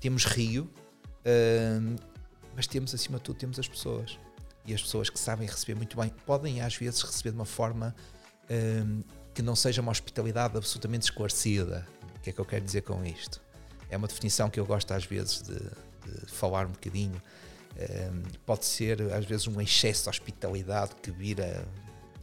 [0.00, 0.70] temos rio,
[1.24, 1.96] uh,
[2.54, 4.18] mas temos acima de tudo temos as pessoas.
[4.64, 7.94] E as pessoas que sabem receber muito bem podem às vezes receber de uma forma
[8.44, 11.86] uh, que não seja uma hospitalidade absolutamente esclarecida.
[12.16, 13.40] O que é que eu quero dizer com isto?
[13.90, 17.20] É uma definição que eu gosto às vezes de, de falar um bocadinho.
[17.78, 21.64] Um, pode ser às vezes um excesso de hospitalidade que vira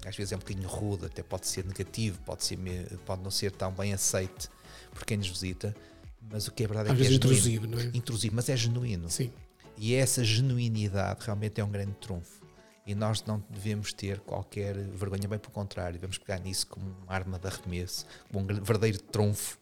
[0.06, 2.58] às vezes é um bocadinho rude, até pode ser negativo, pode, ser,
[3.06, 4.50] pode não ser tão bem aceite
[4.94, 5.76] por quem nos visita,
[6.30, 7.86] mas o que é verdade às é que é intrusivo, não é?
[7.94, 9.10] Intrusivo, mas é genuíno.
[9.10, 9.32] Sim.
[9.78, 12.46] E essa genuinidade realmente é um grande trunfo.
[12.86, 17.12] E nós não devemos ter qualquer vergonha, bem pelo contrário, devemos pegar nisso como uma
[17.12, 19.58] arma de arremesso, como um verdadeiro trunfo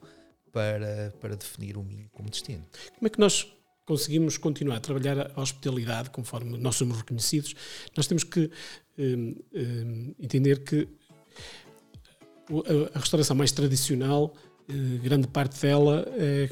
[0.52, 2.66] para, para definir o Minho como destino.
[2.96, 3.48] Como é que nós
[3.86, 7.54] conseguimos continuar a trabalhar a hospitalidade conforme nós somos reconhecidos?
[7.96, 8.50] Nós temos que
[8.98, 10.88] um, um, entender que
[12.94, 14.34] a, restauração mais tradicional,
[14.70, 16.50] uh, grande parte dela, é,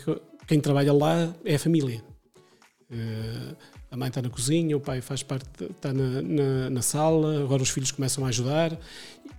[0.48, 2.04] quem trabalha lá é a família.
[2.92, 3.56] Uh,
[3.90, 7.62] a mãe está na cozinha, o pai faz parte, está na, na, na, sala, agora
[7.62, 8.78] os filhos começam a ajudar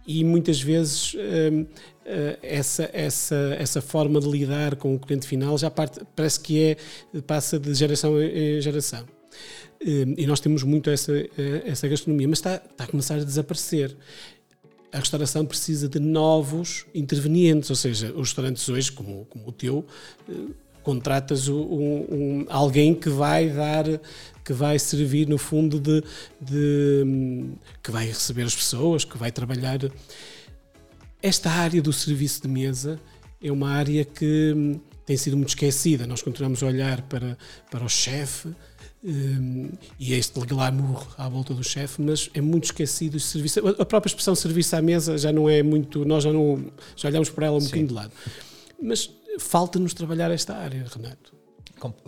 [0.07, 1.65] e muitas vezes hum,
[2.05, 6.61] eh, essa, essa, essa forma de lidar com o cliente final já parte, parece que
[6.61, 9.07] é, passa de geração em geração.
[9.85, 13.25] Hum, e nós temos muito essa, eh, essa gastronomia, mas está, está a começar a
[13.25, 13.97] desaparecer
[14.93, 19.87] a restauração precisa de novos intervenientes, ou seja, os restaurantes hoje, como, como o teu,
[20.83, 23.85] contratas um, um, alguém que vai dar
[24.45, 26.03] que vai servir no fundo de,
[26.40, 29.79] de, que vai receber as pessoas, que vai trabalhar.
[31.23, 32.99] Esta área do serviço de mesa
[33.40, 36.07] é uma área que hum, tem sido muito esquecida.
[36.07, 37.38] Nós continuamos a olhar para,
[37.71, 38.49] para o chefe
[39.05, 39.68] um,
[39.99, 43.61] e é este glamour à volta do chefe, mas é muito esquecido o serviço.
[43.79, 46.05] A própria expressão serviço à mesa já não é muito.
[46.05, 46.64] Nós já não
[46.97, 47.66] já olhamos para ela um Sim.
[47.66, 48.12] bocadinho de lado.
[48.83, 51.42] Mas falta-nos trabalhar esta área, Renato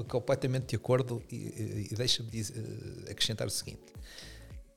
[0.09, 3.93] completamente de acordo e, e deixa-me uh, acrescentar o seguinte.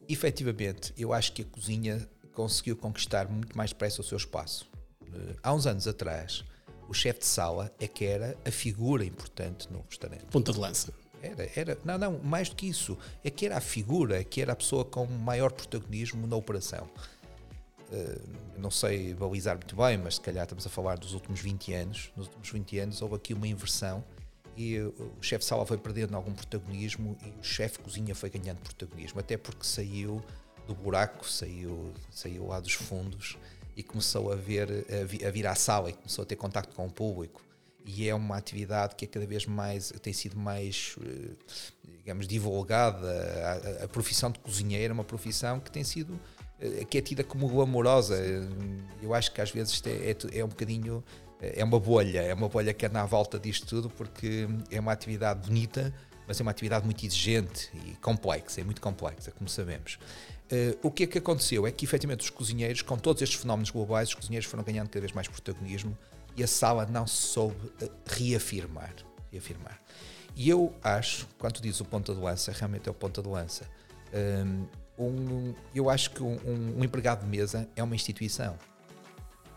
[0.09, 4.67] Efetivamente, eu acho que a cozinha conseguiu conquistar muito mais depressa o seu espaço.
[5.03, 6.43] Uh, há uns anos atrás,
[6.87, 10.25] o chefe de sala é que era a figura importante no restaurante.
[10.25, 10.93] Ponta de lança.
[11.21, 12.97] Era, era, não, não, mais do que isso.
[13.23, 16.89] É que era a figura, que era a pessoa com maior protagonismo na operação.
[17.89, 18.21] Uh,
[18.57, 22.11] não sei balizar muito bem, mas se calhar estamos a falar dos últimos 20 anos.
[22.15, 24.03] Nos últimos 20 anos houve aqui uma inversão
[24.57, 29.19] e o chefe sala foi perdendo algum protagonismo e o chefe cozinha foi ganhando protagonismo,
[29.19, 30.21] até porque saiu
[30.65, 33.37] do buraco, saiu, saiu lá dos fundos
[33.75, 36.91] e começou a ver a, vir à sala e começou a ter contacto com o
[36.91, 37.41] público
[37.85, 41.35] e é uma atividade que é cada vez mais tem sido mais eh,
[41.99, 43.07] digamos divulgada
[43.79, 46.36] a, a profissão de cozinheiro é uma profissão que tem sido eh,
[46.89, 48.15] que é tida como glamourosa
[49.01, 51.03] eu acho que às vezes é, é, é um bocadinho
[51.39, 54.91] é uma bolha, é uma bolha que anda à volta disto tudo porque é uma
[54.91, 55.93] atividade bonita,
[56.27, 59.99] mas é uma atividade muito exigente e complexa, é muito complexa, como sabemos.
[60.51, 61.67] Uh, o que é que aconteceu?
[61.67, 65.01] É que efetivamente os cozinheiros, com todos estes fenómenos globais, os cozinheiros foram ganhando cada
[65.01, 65.97] vez mais protagonismo
[66.35, 67.55] e a sala não se soube
[68.05, 68.95] reafirmar,
[69.31, 69.79] reafirmar.
[70.35, 73.67] E eu acho, quando diz o ponta de lança, realmente é o ponta de lança.
[74.13, 74.67] Um,
[75.73, 78.57] eu acho que um, um, um empregado de mesa é uma instituição.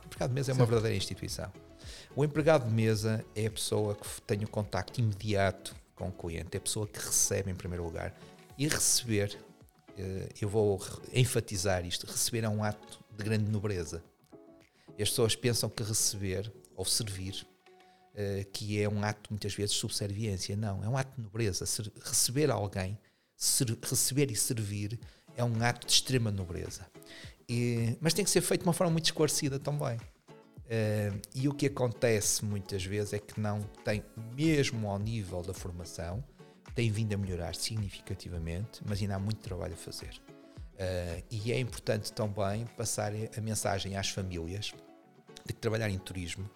[0.03, 1.51] O empregado de mesa é uma verdadeira instituição.
[2.15, 6.51] O empregado de mesa é a pessoa que tem o contacto imediato com o cliente,
[6.55, 8.15] é a pessoa que recebe em primeiro lugar.
[8.59, 9.39] E receber,
[9.97, 10.81] eh, eu vou
[11.13, 14.03] enfatizar isto: receber é um ato de grande nobreza.
[14.91, 17.47] As pessoas pensam que receber ou servir
[18.15, 20.57] eh, que é um ato muitas vezes de subserviência.
[20.57, 21.65] Não, é um ato de nobreza.
[22.03, 22.99] Receber alguém,
[23.83, 24.99] receber e servir
[25.41, 26.87] é um ato de extrema nobreza.
[27.49, 29.97] E, mas tem que ser feito de uma forma muito esclarecida também.
[29.97, 34.05] Uh, e o que acontece muitas vezes é que não tem,
[34.37, 36.23] mesmo ao nível da formação,
[36.75, 40.11] tem vindo a melhorar significativamente, mas ainda há muito trabalho a fazer.
[40.75, 44.73] Uh, e é importante também passar a mensagem às famílias
[45.45, 46.49] de que trabalhar em turismo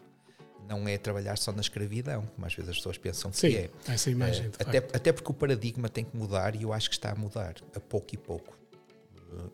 [0.68, 3.70] não é trabalhar só na escravidão, como às vezes as pessoas pensam que Sim, é.
[3.86, 6.94] Essa imagem, uh, até, até porque o paradigma tem que mudar e eu acho que
[6.94, 8.63] está a mudar, a pouco e pouco.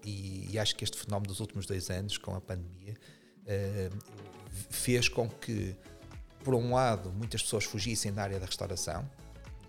[0.04, 2.94] E, e, acho que este fenómeno dos últimos dois anos, com a pandemia,
[4.70, 5.76] fez com que,
[6.44, 9.08] por um lado, muitas pessoas fugissem da área da restauração,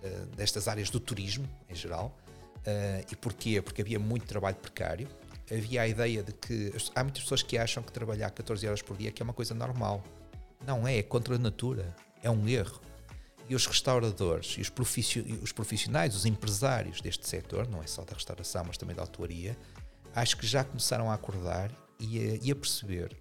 [0.04, 2.18] uh, destas áreas do turismo em geral.
[2.58, 3.62] Uh, e porquê?
[3.62, 5.08] Porque havia muito trabalho precário.
[5.52, 8.96] Havia a ideia de que há muitas pessoas que acham que trabalhar 14 horas por
[8.96, 10.04] dia que é uma coisa normal.
[10.66, 11.96] Não é, é contra a natura.
[12.24, 12.80] É um erro.
[13.50, 18.64] e os restauradores e os profissionais, os empresários deste setor, não é só da restauração,
[18.66, 19.58] mas também da autoria,
[20.16, 23.16] acho que já começaram a acordar e a, e a perceber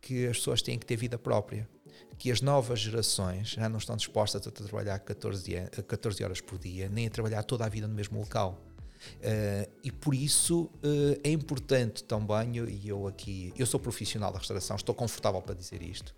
[0.00, 1.68] que as pessoas têm que ter vida própria,
[2.18, 5.52] que as novas gerações já não estão dispostas a trabalhar 14,
[5.86, 8.60] 14 horas por dia, nem a trabalhar toda a vida no mesmo local.
[9.18, 14.38] Uh, e por isso uh, é importante também, e eu aqui, eu sou profissional da
[14.38, 16.14] restauração, estou confortável para dizer isto,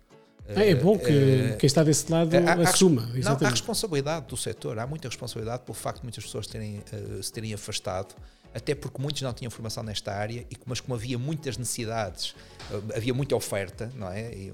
[0.47, 3.03] é, é bom que uh, quem está desse lado há, assuma.
[3.03, 6.81] Há, não, há responsabilidade do setor, há muita responsabilidade pelo facto de muitas pessoas terem,
[6.93, 8.15] uh, se terem afastado,
[8.57, 12.31] até porque muitos não tinham formação nesta área, e mas como havia muitas necessidades,
[12.71, 14.33] uh, havia muita oferta, não é?
[14.33, 14.53] E,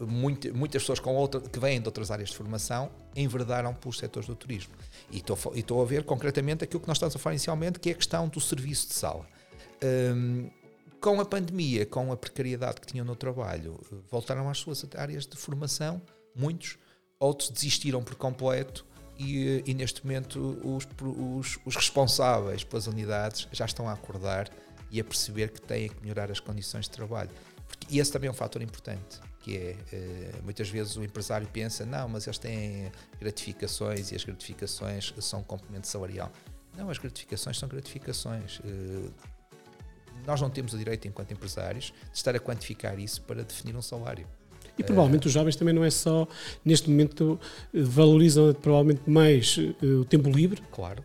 [0.00, 4.28] muito, muitas pessoas com outra, que vêm de outras áreas de formação enverdaram pelos setores
[4.28, 4.74] do turismo.
[5.10, 7.90] E estou, e estou a ver concretamente aquilo que nós estamos a falar inicialmente, que
[7.90, 9.24] é a questão do serviço de sala.
[9.84, 10.50] Um,
[11.00, 15.36] com a pandemia, com a precariedade que tinham no trabalho, voltaram às suas áreas de
[15.36, 16.02] formação,
[16.34, 16.76] muitos,
[17.18, 18.84] outros desistiram por completo
[19.18, 24.50] e, e neste momento os, os, os, responsáveis pelas unidades já estão a acordar
[24.90, 27.30] e a perceber que têm que melhorar as condições de trabalho.
[27.66, 31.46] Porque, e esse também é um fator importante, que é, eh, muitas vezes o empresário
[31.48, 36.30] pensa, não, mas eles têm gratificações e as gratificações são um complemento salarial.
[36.76, 38.60] Não, as gratificações são gratificações.
[38.64, 39.10] Eh,
[40.26, 43.82] nós não temos o direito, enquanto empresários, de estar a quantificar isso para definir um
[43.82, 44.26] salário.
[44.78, 46.26] E provavelmente os jovens também não é só,
[46.64, 47.38] neste momento,
[47.72, 50.62] valorizam provavelmente mais uh, o tempo livre.
[50.70, 51.04] Claro.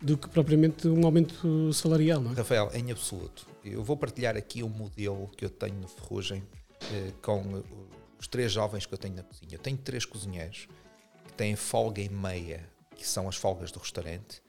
[0.00, 2.34] Do que propriamente um aumento salarial, não é?
[2.34, 3.46] Rafael, em absoluto.
[3.64, 7.62] Eu vou partilhar aqui um modelo que eu tenho no Ferrugem uh, com
[8.18, 9.54] os três jovens que eu tenho na cozinha.
[9.54, 10.68] Eu tenho três cozinheiros
[11.26, 14.42] que têm folga e meia, que são as folgas do restaurante,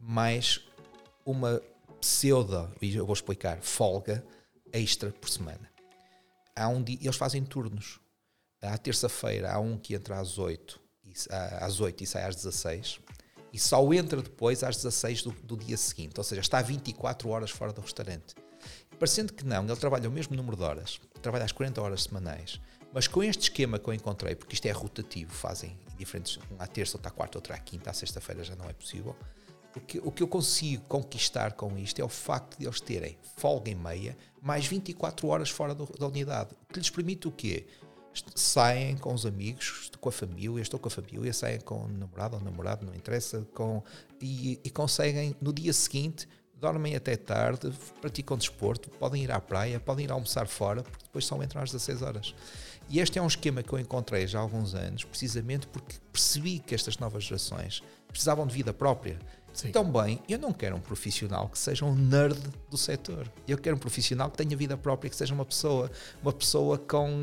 [0.00, 0.60] mais
[1.24, 1.60] uma
[2.00, 4.24] pseudo, e eu vou explicar, folga
[4.72, 5.70] extra por semana.
[6.56, 8.00] Há um dia, eles fazem turnos.
[8.62, 11.12] À terça-feira há um que entra às 8, e,
[11.60, 13.00] às 8 e sai às 16
[13.52, 17.50] e só entra depois às 16 do, do, dia seguinte, ou seja, está 24 horas
[17.50, 18.34] fora do restaurante.
[18.98, 22.60] Parecendo que não, ele trabalha o mesmo número de horas, trabalha às 40 horas semanais,
[22.92, 26.66] mas com este esquema que eu encontrei, porque isto é rotativo, fazem diferentes, um à
[26.66, 29.16] terça, outro à quarta, outro à quinta, à sexta-feira já não é possível,
[29.74, 33.16] o que, o que eu consigo conquistar com isto é o facto de eles terem
[33.36, 36.50] folga e meia, mais 24 horas fora do, da unidade.
[36.68, 37.66] O que lhes permite o quê?
[38.34, 42.36] Saem com os amigos, com a família, estou com a família, saem com o namorado
[42.36, 43.82] ou namorado, não interessa, com,
[44.20, 46.28] e, e conseguem no dia seguinte
[46.60, 51.24] dormem até tarde, praticam desporto, podem ir à praia, podem ir almoçar fora, porque depois
[51.24, 52.34] só entram às 16 horas.
[52.88, 56.58] E este é um esquema que eu encontrei já há alguns anos, precisamente porque percebi
[56.58, 59.18] que estas novas gerações precisavam de vida própria
[59.52, 59.72] Sim.
[59.72, 62.38] Também, eu não quero um profissional que seja um nerd
[62.70, 63.30] do setor.
[63.46, 65.90] Eu quero um profissional que tenha vida própria, que seja uma pessoa,
[66.22, 67.20] uma pessoa com,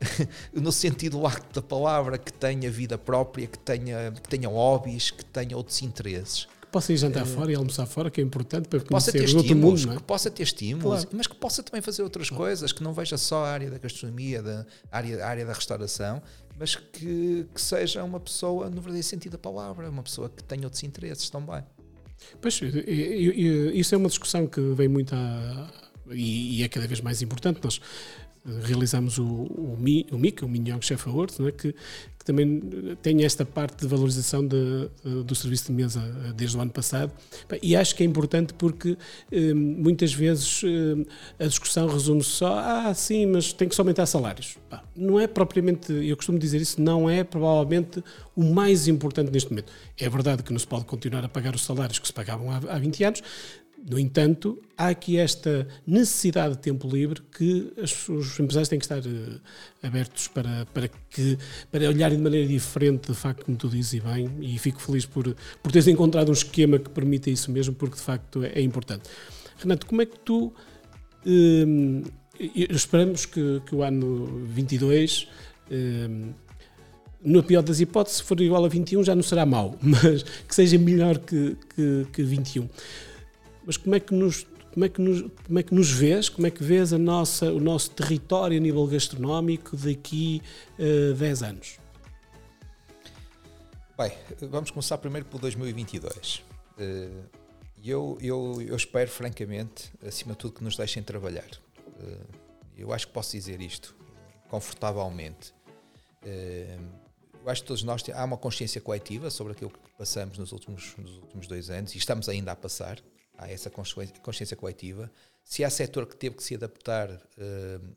[0.52, 5.24] no sentido lato da palavra, que tenha vida própria, que tenha, que tenha hobbies, que
[5.24, 6.46] tenha outros interesses.
[6.60, 9.12] Que possa ir jantar é, fora e almoçar fora, que é importante para conhecer possa
[9.12, 9.96] ter outro mundo, é?
[9.96, 11.16] Que possa ter estímulos, claro.
[11.16, 12.44] mas que possa também fazer outras claro.
[12.44, 16.22] coisas, que não veja só a área da gastronomia, da área, a área da restauração,
[16.60, 20.64] mas que, que seja uma pessoa, no verdadeiro sentido da palavra, uma pessoa que tenha
[20.64, 21.64] outros interesses também.
[22.38, 27.60] Pois, isso é uma discussão que vem muito a, e, é cada vez mais importante.
[27.62, 27.80] Nós
[28.62, 29.76] realizamos o, o,
[30.12, 31.52] o MIC, o Mignon Chef Awards, é?
[31.52, 32.60] que, que, também
[33.02, 34.88] tem esta parte de valorização de,
[35.24, 37.12] do serviço de mesa eh, desde o ano passado.
[37.62, 38.96] E acho que é importante porque
[39.30, 44.06] eh, muitas vezes eh, a discussão resume-se só, ah, sim, mas tem que só aumentar
[44.06, 44.56] salários.
[44.96, 48.02] Não é propriamente, eu costumo dizer isso, não é provavelmente
[48.34, 49.72] o mais importante neste momento.
[49.98, 52.56] É verdade que não se pode continuar a pagar os salários que se pagavam há,
[52.56, 53.22] há 20 anos,
[53.88, 58.84] no entanto, há aqui esta necessidade de tempo livre que os, os empresários têm que
[58.84, 59.40] estar uh,
[59.82, 61.38] abertos para, para, que,
[61.70, 65.06] para olharem de maneira diferente, de facto, como tu dizes e bem, e fico feliz
[65.06, 68.60] por, por teres encontrado um esquema que permita isso mesmo, porque de facto é, é
[68.60, 69.08] importante.
[69.56, 70.52] Renato, como é que tu.
[71.24, 72.02] Uh,
[72.38, 75.28] esperamos que, que, o ano 22.
[75.70, 76.34] Uh,
[77.22, 80.54] no pior das hipóteses, se for igual a 21 já não será mau, mas que
[80.54, 82.66] seja melhor que, que, que 21
[83.70, 86.44] mas como é que nos como é que nos, como é que nos vês, como
[86.44, 90.42] é que vês a nossa, o nosso território a nível gastronómico daqui
[90.76, 91.78] uh, 10 anos?
[93.96, 94.12] Bem,
[94.48, 96.38] vamos começar primeiro por 2022.
[96.38, 97.22] Uh,
[97.84, 101.48] eu, eu, eu espero, francamente, acima de tudo, que nos deixem trabalhar.
[101.86, 102.26] Uh,
[102.76, 103.94] eu acho que posso dizer isto
[104.48, 105.52] confortavelmente.
[106.24, 106.88] Uh,
[107.44, 110.96] eu acho que todos nós há uma consciência coletiva sobre aquilo que passamos nos últimos,
[110.96, 113.00] nos últimos dois anos e estamos ainda a passar
[113.40, 115.10] há essa consciência coletiva.
[115.44, 117.96] Se há setor que teve que se adaptar, uh,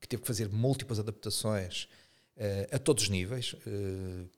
[0.00, 1.88] que teve que fazer múltiplas adaptações,
[2.70, 3.56] a todos os níveis,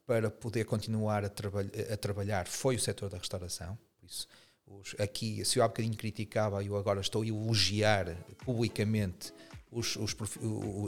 [0.06, 3.78] para poder continuar a, traba a trabalhar, foi o setor da restauração.
[4.00, 4.26] Por isso,
[4.66, 9.34] os, aqui, se eu há bocadinho criticava, eu agora estou a elogiar publicamente
[9.70, 10.16] os, os,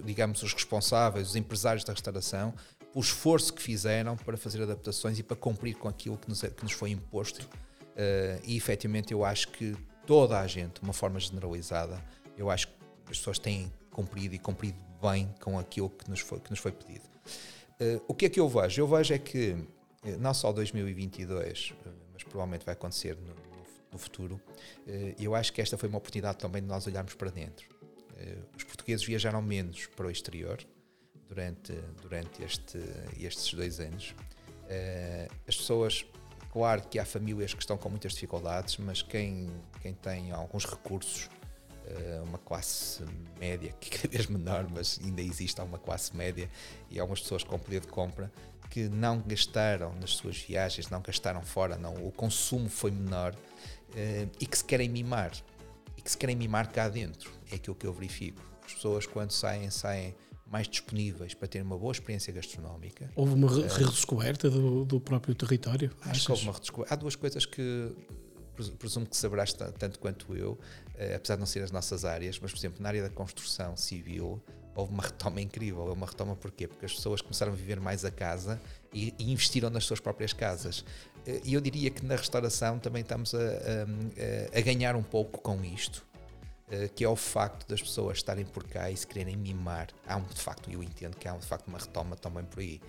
[0.05, 2.55] digamos, os responsáveis, os empresários da restauração,
[2.95, 6.63] o esforço que fizeram para fazer adaptações e para cumprir com aquilo que nos, que
[6.63, 7.49] nos foi imposto.
[7.93, 9.77] Uh, e efetivamente eu acho que
[10.07, 12.03] toda a gente, de uma forma generalizada,
[12.37, 12.75] eu acho que
[13.11, 16.73] as pessoas têm cumprido e cumprido bem com aquilo que nos foi, que nos foi
[16.73, 17.05] pedido.
[17.81, 18.81] Uh, o que é que eu vejo?
[18.81, 19.57] Eu vejo é que,
[20.05, 21.75] eh, não só 2022,
[22.13, 23.35] mas provavelmente vai acontecer no,
[23.91, 24.41] no futuro,
[25.19, 27.69] eu acho que esta foi uma oportunidade também de nós olharmos para dentro.
[28.57, 30.59] Os portugueses viajaram menos para o exterior
[31.29, 32.79] durante, durante este,
[33.21, 34.15] estes dois anos.
[35.47, 36.07] As pessoas
[36.53, 39.49] Claro que há famílias que estão com muitas dificuldades, mas quem,
[39.81, 41.31] quem tem alguns recursos,
[41.87, 43.03] eh, uma classe
[43.41, 46.51] média, que cada vez menor, mas ainda existe uma classe média
[46.91, 48.31] e algumas pessoas com poder de compra
[48.69, 53.35] que não gastaram nas suas viagens, não gastaram fora, não, o consumo foi menor
[53.97, 55.33] eh, e que se querem mimar.
[55.97, 57.33] E que se querem mimar cá dentro.
[57.51, 58.43] É aquilo que eu verifico.
[58.63, 60.15] As pessoas, quando saem, saem
[60.53, 63.11] mais disponíveis para ter uma boa experiência gastronómica.
[63.17, 65.91] Houve uma uh, redescoberta do, do próprio território?
[66.03, 66.27] Acho achas?
[66.27, 66.95] que houve uma redescoberta.
[66.95, 67.91] Há duas coisas que
[68.79, 72.53] presumo que saberás tanto quanto eu, uh, apesar de não ser as nossas áreas, mas,
[72.53, 74.43] por exemplo, na área da construção civil,
[74.75, 75.81] houve uma retoma incrível.
[75.81, 76.69] Houve uma retoma porquê?
[76.69, 78.61] Porque as pessoas começaram a viver mais a casa
[78.93, 80.85] e, e investiram nas suas próprias casas.
[81.27, 85.41] Eh, e eu diria que na restauração também estamos a, a, a ganhar um pouco
[85.41, 86.05] com isto.
[86.73, 89.89] Eh, que é o facto das pessoas estarem por cá e se quererem mimar.
[90.07, 92.81] Há um, de facto, eu entendo que há de facto uma retoma também por aí.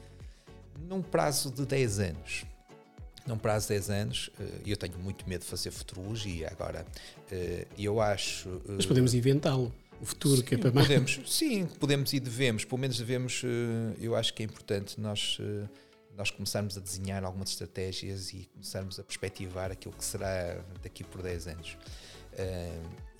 [0.87, 2.45] Num prazo de 10 anos,
[3.27, 6.85] num prazo de 10 anos, eh, eu tenho muito medo de fazer futurologia agora.
[7.29, 8.61] Eh, eu acho.
[8.69, 9.73] Mas podemos inventá-lo.
[9.99, 10.87] O futuro sim, que é para mais.
[10.87, 12.63] Podemos, sim, podemos e devemos.
[12.63, 13.41] Pelo menos devemos.
[13.99, 15.39] Eu acho que é importante nós
[16.15, 21.23] nós começarmos a desenhar algumas estratégias e começarmos a perspectivar aquilo que será daqui por
[21.23, 21.77] 10 anos.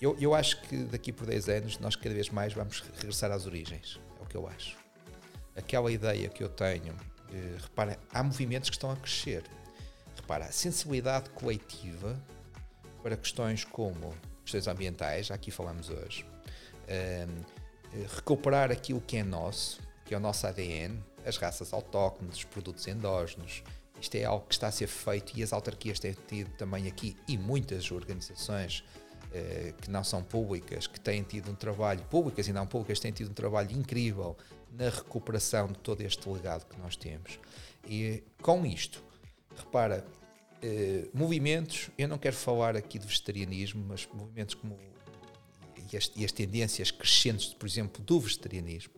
[0.00, 3.46] Eu, eu acho que daqui por 10 anos nós cada vez mais vamos regressar às
[3.46, 4.00] origens.
[4.20, 4.76] É o que eu acho.
[5.56, 6.94] Aquela ideia que eu tenho,
[7.30, 9.44] de, repara, há movimentos que estão a crescer.
[10.16, 12.20] Repara, a sensibilidade coletiva
[13.02, 16.26] para questões como questões ambientais, já aqui falamos hoje,
[18.14, 22.86] recuperar aquilo que é nosso, que é o nosso ADN, as raças autóctones, os produtos
[22.86, 23.62] endógenos,
[24.00, 27.16] isto é algo que está a ser feito e as autarquias têm tido também aqui
[27.26, 29.03] e muitas organizações eh,
[29.80, 33.30] que não são públicas, que têm tido um trabalho, públicas e não públicas, têm tido
[33.30, 34.36] um trabalho incrível
[34.70, 37.38] na recuperação de todo este legado que nós temos.
[37.86, 39.02] E com isto,
[39.56, 40.04] repara,
[40.62, 44.78] eh, movimentos, eu não quero falar aqui de vegetarianismo, mas movimentos como
[45.92, 48.94] e as, e as tendências crescentes, por exemplo, do vegetarianismo,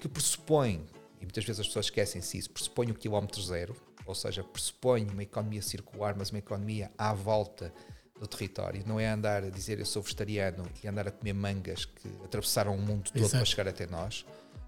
[0.00, 0.86] que pressupõem,
[1.20, 5.22] e muitas vezes as pessoas esquecem-se isso, pressupõem o quilómetro zero, ou seja, pressupõe uma
[5.22, 7.72] economia circular, mas uma economia à volta
[8.18, 8.82] do território.
[8.86, 12.74] Não é andar a dizer eu sou vegetariano e andar a comer mangas que atravessaram
[12.74, 13.36] o mundo todo Exato.
[13.36, 14.24] para chegar até nós.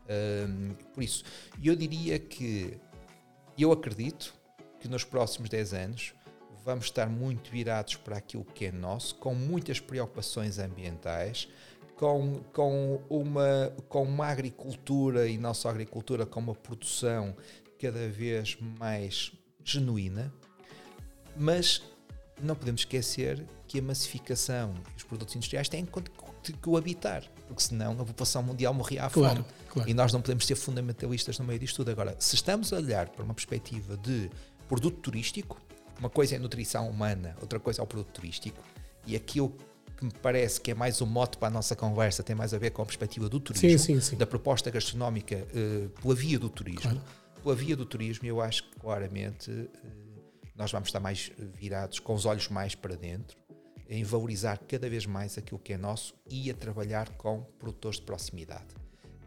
[0.09, 1.25] Um, por isso,
[1.63, 2.79] eu diria que
[3.59, 4.35] eu acredito
[4.81, 6.15] que nos próximos 10 anos
[6.65, 11.49] vamos estar muito virados para aquilo que é nosso, com muitas preocupações ambientais,
[11.97, 17.37] com, com, uma, com uma agricultura e não só agricultura, com uma produção
[17.79, 19.33] cada vez mais
[19.65, 20.33] genuína,
[21.37, 21.83] mas
[22.41, 27.93] não podemos esquecer que a massificação e os produtos industriais têm que coabitar, porque senão
[27.93, 29.27] a população mundial morria à fome.
[29.27, 29.91] Claro, claro.
[29.91, 31.91] E nós não podemos ser fundamentalistas no meio disto tudo.
[31.91, 34.31] Agora, se estamos a olhar para uma perspectiva de
[34.69, 35.61] produto turístico,
[35.99, 38.63] uma coisa é a nutrição humana, outra coisa é o produto turístico,
[39.07, 39.57] e aquilo
[39.97, 42.59] que me parece que é mais um mote para a nossa conversa tem mais a
[42.59, 44.17] ver com a perspectiva do turismo, sim, sim, sim.
[44.17, 46.83] da proposta gastronómica uh, pela via do turismo.
[46.83, 47.01] Claro.
[47.43, 49.51] Pela via do turismo, eu acho que claramente.
[49.51, 50.06] Uh,
[50.57, 53.37] nós vamos estar mais virados, com os olhos mais para dentro,
[53.89, 58.05] em valorizar cada vez mais aquilo que é nosso e a trabalhar com produtores de
[58.05, 58.75] proximidade.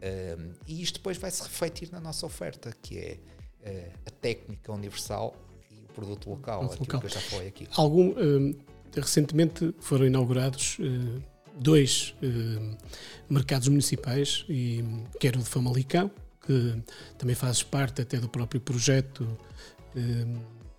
[0.02, 3.18] Um, e isto depois vai se refletir na nossa oferta, que é
[3.62, 5.34] uh, a técnica universal
[5.70, 7.00] e o produto local, aquilo local.
[7.00, 7.68] que eu já falei aqui.
[7.76, 8.54] Algum, um,
[8.94, 11.22] recentemente foram inaugurados uh,
[11.54, 12.76] dois uh,
[13.28, 14.82] mercados municipais, e
[15.18, 16.10] quero o de Famalicão,
[16.46, 16.82] que
[17.18, 19.26] também fazes parte até do próprio projeto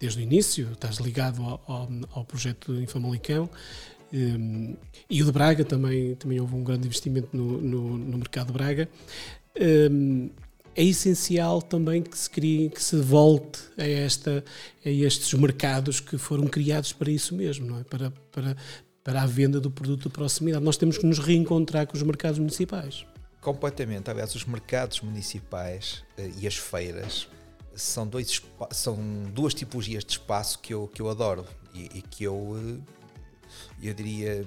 [0.01, 3.47] desde o início, estás ligado ao, ao, ao projeto em Famalicão.
[4.11, 4.75] Um,
[5.09, 8.53] e o de Braga também, também houve um grande investimento no, no, no mercado de
[8.53, 8.89] Braga.
[9.91, 10.29] Um,
[10.75, 14.43] é essencial também que se crie, que se volte a, esta,
[14.83, 17.83] a estes mercados que foram criados para isso mesmo, não é?
[17.83, 18.57] Para, para,
[19.03, 20.63] para a venda do produto de proximidade.
[20.63, 23.05] Nós temos que nos reencontrar com os mercados municipais.
[23.39, 24.09] Completamente.
[24.09, 27.27] Aliás, os mercados municipais uh, e as feiras
[27.75, 28.41] são, dois,
[28.71, 28.97] são
[29.33, 32.83] duas tipologias de espaço que eu, que eu adoro e, e que eu, uh,
[33.81, 34.45] eu diria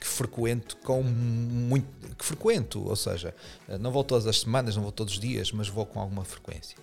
[0.00, 3.34] que frequento com muito que frequento, ou seja,
[3.68, 6.24] uh, não vou todas as semanas, não vou todos os dias, mas vou com alguma
[6.24, 6.76] frequência.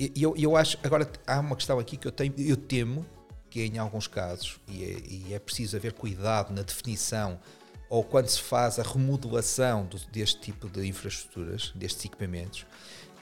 [0.00, 3.04] E eu, eu acho, agora há uma questão aqui que eu tenho, eu temo
[3.50, 7.38] que em alguns casos, e é, e é preciso haver cuidado na definição
[7.92, 12.64] ou quando se faz a remodelação do, deste tipo de infraestruturas, destes equipamentos,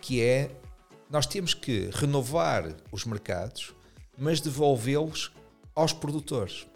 [0.00, 0.52] que é
[1.10, 3.74] nós temos que renovar os mercados,
[4.16, 5.32] mas devolvê-los
[5.74, 6.66] aos produtores.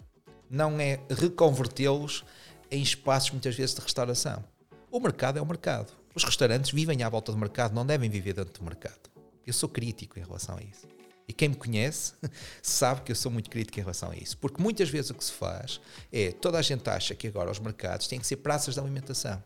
[0.49, 2.25] Não é reconvertê-los
[2.69, 4.43] em espaços muitas vezes de restauração.
[4.91, 5.93] O mercado é o mercado.
[6.13, 9.09] Os restaurantes vivem à volta do mercado, não devem viver dentro do mercado.
[9.47, 10.87] Eu sou crítico em relação a isso.
[11.27, 12.13] E quem me conhece
[12.61, 14.37] sabe que eu sou muito crítico em relação a isso.
[14.37, 15.79] Porque muitas vezes o que se faz
[16.11, 19.41] é toda a gente acha que agora os mercados têm que ser praças de alimentação.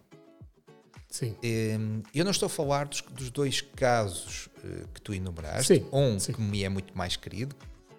[1.10, 1.36] Sim.
[1.42, 5.76] Ehm, eu não estou a falar dos, dos dois casos eh, que tu enumeraste.
[5.76, 6.34] Sim, um sim.
[6.34, 7.56] que me é muito mais querido,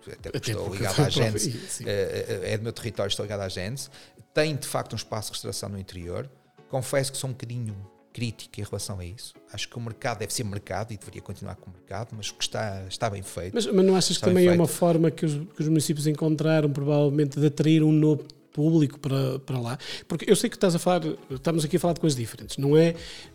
[0.06, 1.84] até porque estou ligado à sim.
[1.86, 3.90] eh, eh, é do meu território, estou ligado à Gênesis.
[4.32, 6.30] Tem de facto um espaço de restauração no interior.
[6.68, 7.74] Confesso que sou um bocadinho
[8.12, 9.34] crítico em relação a isso.
[9.52, 12.34] Acho que o mercado deve ser mercado e deveria continuar com o mercado, mas o
[12.34, 13.54] que está, está bem feito.
[13.54, 14.60] Mas, mas não achas que também é feito.
[14.60, 19.38] uma forma que os, que os municípios encontraram, provavelmente, de atrair um novo público para,
[19.40, 19.78] para lá?
[20.08, 22.76] Porque eu sei que estás a falar, estamos aqui a falar de coisas diferentes, não
[22.76, 22.94] é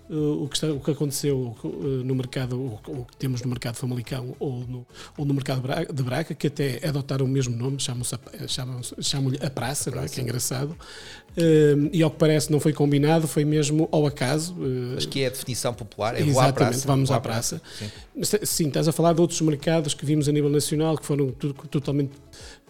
[0.10, 1.68] uh, o, que está, o que aconteceu uh,
[2.04, 4.86] no mercado, o, o que temos no mercado Famalicão ou no,
[5.18, 5.62] ou no mercado
[5.94, 10.04] de Braga, que até adotaram o mesmo nome, chamam-se a- chamam chamam-lhe a praça, não
[10.04, 10.08] é?
[10.08, 10.76] que é engraçado.
[11.38, 14.56] Uh, e ao que parece não foi combinado, foi mesmo ao acaso.
[14.96, 16.88] Mas que é a definição popular, é vou à Exatamente, praça.
[16.88, 17.62] vamos à praça.
[17.78, 17.92] Sim.
[18.16, 21.06] Mas, eh, Sim, estás a falar de outros mercados que vimos a nível nacional que
[21.06, 22.12] foram totalmente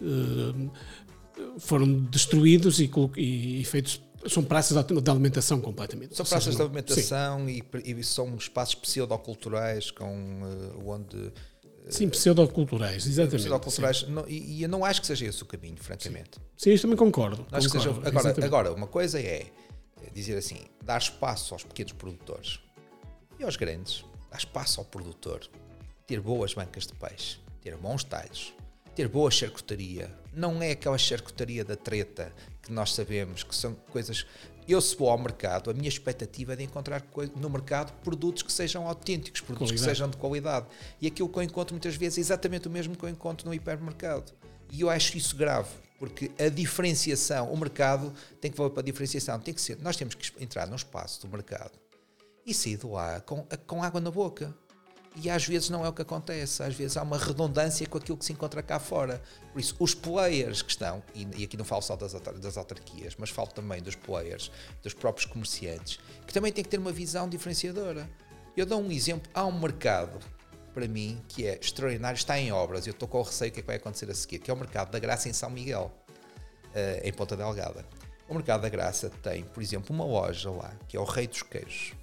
[0.01, 0.69] eh,
[1.59, 4.01] foram destruídos e, e- e feitos.
[4.27, 6.15] São praças de alimentação completamente.
[6.15, 11.31] São praças seja, de alimentação e, e são espaços pseudoculturais com eh, onde
[11.89, 13.35] Sim, sim pseudoculturais, exatamente.
[13.43, 16.39] pseudoculturais não- e, e eu não acho que seja esse o caminho, francamente.
[16.57, 17.43] Sim, isto também concordo.
[17.45, 18.45] Que seja, concordo, agora, exatamente.
[18.45, 19.45] agora, uma coisa é
[20.05, 22.59] é dizer assim, dar espaço aos pequenos produtores
[23.39, 25.41] e aos grandes, dar espaço ao produtor,
[26.07, 28.53] ter boas bancas de peixe, ter bons talhos,
[28.95, 30.11] ter boa charcutaria.
[30.35, 34.25] Não é aquela charcutaria da treta que nós sabemos que são coisas.
[34.67, 37.03] Eu, se vou ao mercado, a minha expectativa é de encontrar
[37.35, 39.97] no mercado produtos que sejam autênticos, produtos que Qualidade.
[39.97, 40.65] sejam de qualidade.
[40.99, 43.53] E aquilo que eu encontro muitas vezes é exatamente o mesmo que eu encontro no
[43.53, 44.33] hipermercado.
[44.71, 45.69] E eu acho isso grave,
[45.99, 48.11] porque a diferenciação, o mercado
[48.41, 51.21] tem que valer para a diferenciação, tem que ser, nós temos que entrar num espaço
[51.21, 51.71] do mercado
[52.45, 54.53] e sair de lá com, com água na boca.
[55.15, 58.17] E às vezes não é o que acontece, às vezes há uma redundância com aquilo
[58.17, 59.21] que se encontra cá fora.
[59.53, 63.29] Por isso, os players que estão, e, aqui não falo só das, das autarquias, mas
[63.29, 64.51] falo também dos players,
[64.83, 68.09] dos próprios comerciantes, que também têm que ter uma visão diferenciadora.
[68.57, 70.19] Eu dou um exemplo, há um mercado,
[70.73, 73.59] para mim, que é extraordinário, está em obras, eu estou com o receio do que
[73.61, 75.93] é que vai acontecer a seguir, que é o mercado da Graça em São Miguel,
[76.73, 77.85] eh, em Ponta Delgada.
[78.27, 81.43] O mercado da Graça tem, por exemplo, uma loja lá, que é o Rei dos
[81.43, 81.93] Queijos,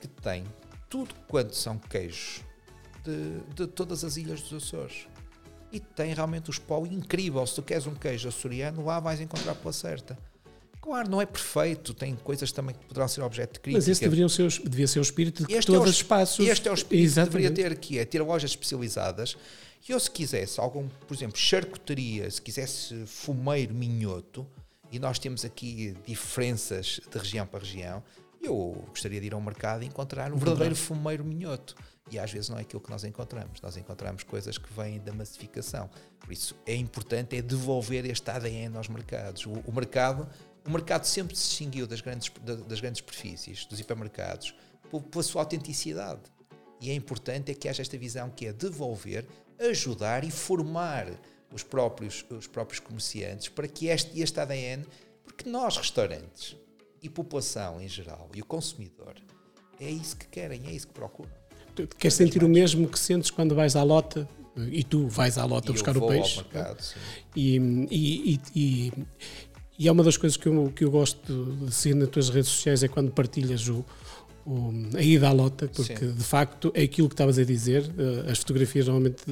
[0.00, 0.44] que tem
[0.90, 2.42] tudo quanto são queijos
[3.04, 5.06] de, de todas as ilhas dos Açores.
[5.72, 7.46] E tem realmente o espólio incrível.
[7.46, 10.18] Se tu queres um queijo açoriano, lá vais encontrar pela certa.
[10.82, 13.78] Claro, não é perfeito, tem coisas também que poderão ser objeto de crítica.
[13.78, 15.96] Mas esse deveria ser, o- devia ser o espírito de que Este todos é os
[15.96, 16.44] espaços.
[16.46, 17.32] Este é o espírito que Exatamente.
[17.50, 19.36] deveria ter aqui, é ter lojas especializadas.
[19.88, 24.46] E eu, se quisesse algum, por exemplo, charcutaria, se quisesse fumeiro minhoto,
[24.90, 28.02] e nós temos aqui diferenças de região para região,
[28.42, 31.74] eu gostaria de ir ao mercado e encontrar um verdadeiro fumeiro minhoto.
[32.10, 33.60] E às vezes não é aquilo que nós encontramos.
[33.60, 35.88] Nós encontramos coisas que vêm da massificação.
[36.18, 39.46] Por isso é importante é devolver este ADN aos mercados.
[39.46, 40.28] O, o mercado,
[40.66, 44.54] o mercado sempre se distinguiu das grandes, da- das grandes superfícies, dos hipermercados,
[45.10, 46.22] pela sua autenticidade.
[46.80, 49.24] E é importante é que haja esta visão que é devolver,
[49.60, 51.06] ajudar e formar
[51.52, 54.84] os próprios, os próprios comerciantes para que este, este ADN,
[55.22, 56.56] porque nós, restaurantes
[57.02, 59.14] e população em geral, e o consumidor,
[59.80, 61.30] é isso que querem, é isso que procuram.
[61.74, 65.44] Tu Queres sentir o mesmo que sentes quando vais à lota e tu vais à
[65.44, 66.36] lota E buscar o peixe.
[66.38, 66.82] mercado.
[67.34, 67.56] E,
[67.90, 68.92] e, e,
[69.78, 72.50] e, é uma das coisas que eu, que eu gosto de seguir nas tuas redes
[72.50, 73.84] sociais é quando partilhas o,
[74.44, 76.12] o- a ida à lota, porque Sim.
[76.12, 77.90] de facto é aquilo que estavas a dizer.
[77.96, 79.22] eh, As fotografias normalmente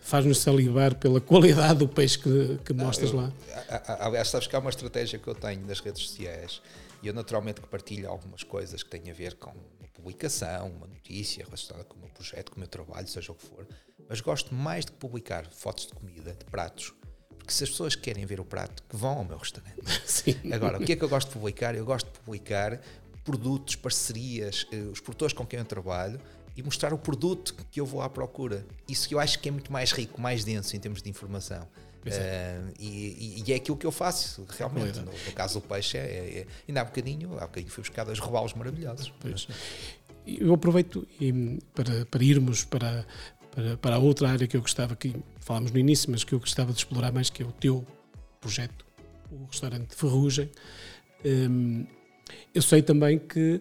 [0.00, 3.32] faz-nos salivar pela qualidade do peixe que, que mostras eu- lá.
[4.00, 6.60] Aliás, sabes que há uma estratégia que eu tenho nas redes sociais
[7.08, 11.44] eu naturalmente que partilho algumas coisas que têm a ver com uma publicação, uma notícia
[11.44, 13.66] relacionada com o meu projeto, com o meu trabalho, seja o que for,
[14.08, 16.92] mas gosto mais de publicar fotos de comida, de pratos,
[17.44, 19.78] porque se as pessoas querem ver o prato, que vão ao meu restaurante.
[20.06, 20.34] Sim.
[20.52, 21.74] Agora, o que é que eu gosto de publicar?
[21.74, 22.80] Eu gosto de publicar
[23.22, 26.20] produtos, parcerias, uh, os produtores com quem eu trabalho
[26.56, 28.64] e mostrar o produto que eu vou à procura.
[28.88, 31.68] Isso que eu acho que é muito mais rico, mais denso em termos de informação.
[32.06, 34.98] Uh, e, e, é aquilo que eu faço, realmente.
[35.00, 38.08] No, no, caso do peixe, é, é, é, ainda há bocadinho, há bocadinho fui buscar
[38.10, 39.12] as robalos maravilhosos.
[39.20, 39.48] Pois.
[40.26, 41.06] Eu aproveito
[41.74, 43.06] para, para irmos para,
[43.50, 46.40] para, para a outra área que eu gostava, que falámos no início, mas que eu
[46.40, 47.86] gostava de explorar mais, que é o teu
[48.40, 48.84] projeto,
[49.30, 50.50] o restaurante Ferrugem.
[51.24, 51.86] Um,
[52.54, 53.60] eu sei também que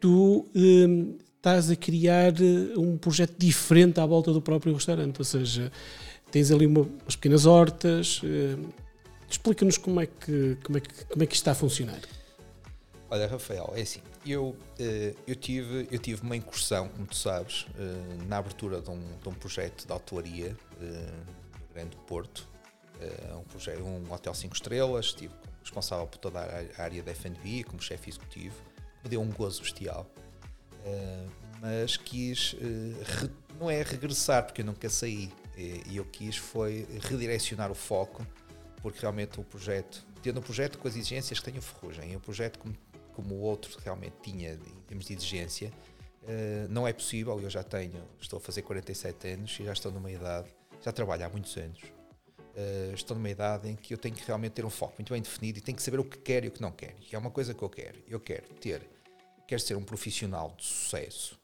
[0.00, 5.24] tu um, estás a criar eh, um projeto diferente à volta do próprio restaurante, ou
[5.24, 5.72] seja,
[6.32, 8.20] tens ali uma, umas pequenas hortas.
[8.22, 8.72] Uh,
[9.30, 12.00] Explica-nos como, é que, como, é que, como é que isto está a funcionar.
[13.08, 17.66] Olha, Rafael, é assim, eu, eh, eu, tive, eu tive uma incursão, como tu sabes,
[18.26, 22.46] na abertura de um, de um projeto de autoaria no Grande Porto,
[23.38, 27.80] um, projeto, um hotel 5 estrelas, estive responsável por toda a área da F&B como
[27.80, 28.56] chefe executivo,
[29.02, 30.06] me deu um gozo bestial,
[31.60, 32.54] mas quis,
[33.58, 38.26] não é regressar, porque eu nunca saí, e eu quis foi redirecionar o foco,
[38.80, 42.16] porque realmente o projeto, tendo um projeto com as exigências que tem o Ferrugem, e
[42.16, 42.74] um projeto como,
[43.14, 45.72] como o outro realmente tinha em termos de exigência,
[46.22, 49.92] uh, não é possível, eu já tenho, estou a fazer 47 anos e já estou
[49.92, 50.48] numa idade,
[50.80, 54.52] já trabalho há muitos anos, uh, estou numa idade em que eu tenho que realmente
[54.52, 56.52] ter um foco muito bem definido e tenho que saber o que quero e o
[56.52, 56.96] que não quero.
[57.00, 57.98] E é uma coisa que eu quero.
[58.08, 58.82] Eu quero ter,
[59.46, 61.38] quero ser um profissional de sucesso,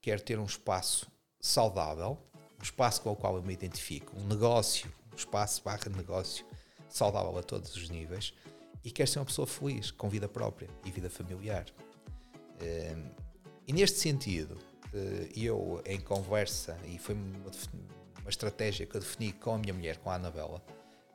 [0.00, 1.10] quero ter um espaço
[1.40, 2.18] saudável,
[2.62, 6.44] espaço com o qual eu me identifico, um negócio, um espaço barra negócio
[6.88, 8.34] saudável a todos os níveis
[8.84, 11.66] e quer ser uma pessoa feliz, com vida própria e vida familiar.
[12.60, 13.10] Ehm,
[13.66, 14.58] e neste sentido,
[14.92, 17.50] eh, eu em conversa, e foi uma,
[18.20, 20.62] uma estratégia que eu defini com a minha mulher, com a Anabela,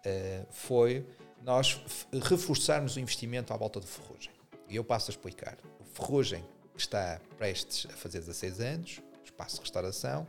[0.05, 1.05] eh, foi
[1.43, 1.81] nós
[2.23, 4.31] reforçarmos o investimento à volta do Ferrugem.
[4.69, 5.57] E eu passo a explicar.
[5.79, 6.43] O Ferrugem
[6.75, 10.27] está prestes a fazer 16 anos, espaço de restauração,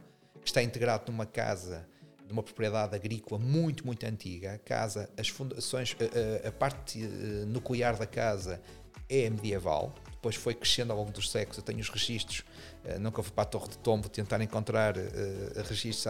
[0.49, 1.87] está integrado numa casa,
[2.29, 4.55] numa propriedade agrícola muito, muito antiga.
[4.55, 5.97] A casa, as fundações,
[6.45, 8.61] a, a, parte eh, nuclear da casa
[9.09, 11.57] é medieval, depois foi crescendo ao longo dos séculos.
[11.59, 12.45] Eu tenho os registros,
[12.85, 15.01] uh, nunca fui para a Torre de Tombo tentar encontrar uh,
[15.67, 16.05] registros,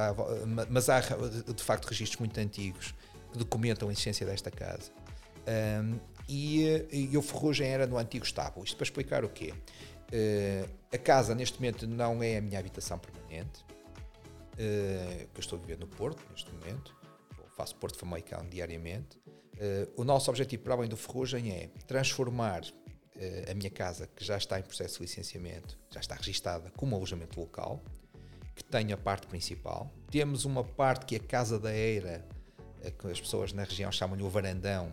[0.69, 2.95] mas há de facto registros muito antigos
[3.33, 4.91] que documentam a existência desta casa.
[6.29, 8.65] E, e o Ferrugem era no antigo estábulo.
[8.65, 9.55] Isto para explicar o quê?
[10.93, 13.65] A casa neste momento não é a minha habitação permanente
[14.59, 16.97] uh, que eu estou a viver no Porto, neste momento,
[17.57, 19.19] faço Porto Famalicão diariamente.
[19.57, 24.25] Uh, o nosso objetivo, para além do Ferrugem, é transformar uh, a minha casa, que
[24.25, 27.83] já está em processo de licenciamento, já está registada como alojamento local,
[28.55, 29.91] que tem a parte principal.
[30.11, 32.27] Temos uma parte que é a Casa da Eira,
[32.99, 34.93] que as pessoas na região chamam-lhe o varandão,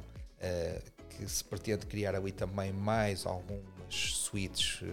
[1.10, 4.84] que se pretende criar ali também mais algumas suítes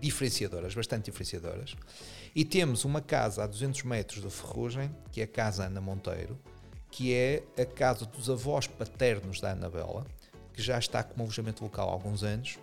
[0.00, 1.76] diferenciadoras, bastante diferenciadoras.
[2.34, 6.38] E temos uma casa a 200 metros do Ferrugem, que é a Casa Ana Monteiro,
[6.90, 10.06] que é a casa dos avós paternos da Anabela,
[10.52, 12.58] que já está como alojamento local há alguns anos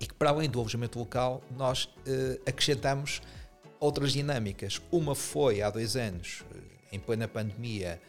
[0.00, 3.22] e que, para além do alojamento local, nós eh, acrescentamos
[3.78, 4.80] outras dinâmicas.
[4.90, 6.58] Uma foi há dois anos, eh,
[6.96, 8.00] em plena pandemia,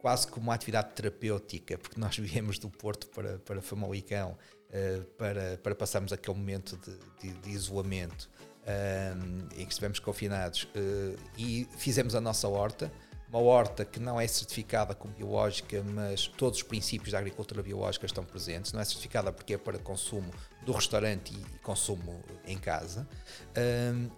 [0.00, 4.36] quase como uma atividade terapêutica, porque nós viemos do Porto para, para Famalicão
[4.72, 8.28] eh, para, para passarmos aquele momento de, de, de isolamento
[8.66, 12.90] um, em que estivemos confinados uh, e fizemos a nossa horta,
[13.28, 18.06] uma horta que não é certificada como biológica, mas todos os princípios da agricultura biológica
[18.06, 18.72] estão presentes.
[18.72, 20.30] Não é certificada porque é para consumo
[20.64, 23.06] do restaurante e consumo em casa.
[23.56, 24.08] Um,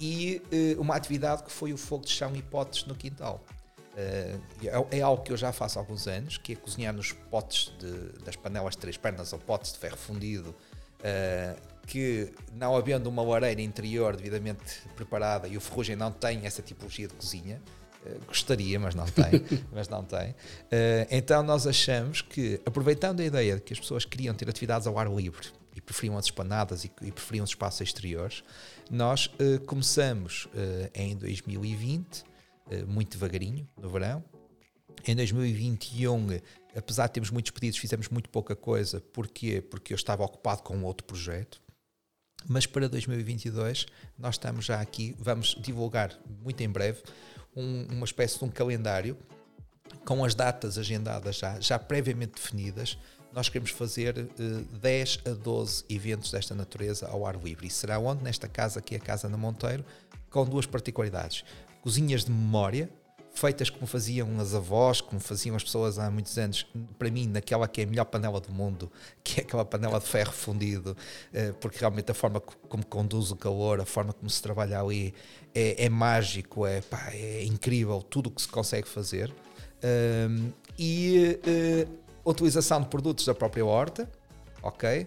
[0.00, 0.42] e
[0.76, 3.44] uh, uma atividade que foi o fogo de chão e potes no quintal.
[3.92, 7.72] Uh, é, algo que eu já faço há alguns anos, que é cozinhar nos potes
[7.78, 13.08] de, das panelas de três pernas ou potes de ferro fundido, uh, que não havendo
[13.08, 17.60] uma lareira interior devidamente preparada e o ferrugem não tem essa tipologia de cozinha,
[18.04, 20.30] uh, gostaria, mas não tem, mas não tem.
[20.30, 24.86] Uh, então nós achamos que, aproveitando a ideia de que as pessoas queriam ter atividades
[24.86, 28.44] ao ar livre e preferiam as espanadas e, preferiam os espaços exteriores,
[28.90, 30.48] nós uh, começamos
[30.94, 32.24] em 2020,
[32.86, 34.24] muito devagarinho, no verão.
[35.06, 36.40] Em 2021
[36.76, 39.00] apesar de termos muitos pedidos, fizemos muito pouca coisa.
[39.12, 39.60] Porquê?
[39.60, 41.62] Porque eu estava ocupado com outro projeto.
[42.46, 43.86] Mas para 2022
[44.18, 47.02] nós estamos já aqui, vamos divulgar muito em breve
[47.56, 49.16] um, uma espécie de um calendário
[50.04, 52.98] com as datas agendadas já, já previamente definidas.
[53.32, 57.66] Nós queremos fazer uh, 10 a 12 eventos desta natureza ao ar livre.
[57.66, 58.22] E será onde?
[58.22, 59.84] Nesta casa, é a Casa na Monteiro,
[60.30, 61.44] com duas particularidades.
[61.80, 62.88] Cozinhas de memória,
[63.34, 66.66] feitas como faziam as avós, como faziam as pessoas há muitos anos,
[66.98, 68.90] para mim, naquela que é a melhor panela do mundo,
[69.22, 70.96] que é aquela panela de ferro fundido,
[71.32, 75.12] eh, porque realmente a forma como conduz o calor, a forma como se trabalha ali
[75.54, 79.32] é, é mágico, é, pá, é incrível tudo o que se consegue fazer.
[80.78, 84.10] E uh, utilização de produtos da própria horta,
[84.62, 85.06] ok?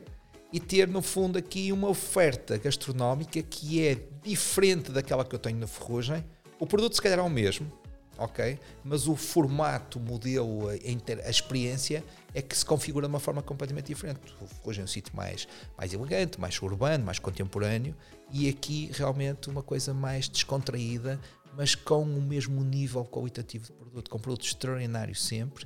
[0.54, 5.58] E ter no fundo aqui uma oferta gastronómica que é diferente daquela que eu tenho
[5.58, 6.24] na ferrugem.
[6.60, 7.72] O produto se calhar é o mesmo,
[8.18, 8.60] ok?
[8.84, 12.04] Mas o formato, o modelo, a, experiência
[12.34, 14.20] é que se configura de uma forma completamente diferente.
[14.60, 15.48] Ferrugem é um sítio mais,
[15.78, 17.96] mais elegante, mais urbano, mais contemporâneo
[18.32, 21.20] e aqui realmente uma coisa mais descontraída,
[21.56, 25.66] mas com o mesmo nível qualitativo de produto, com produtos extraordinários sempre,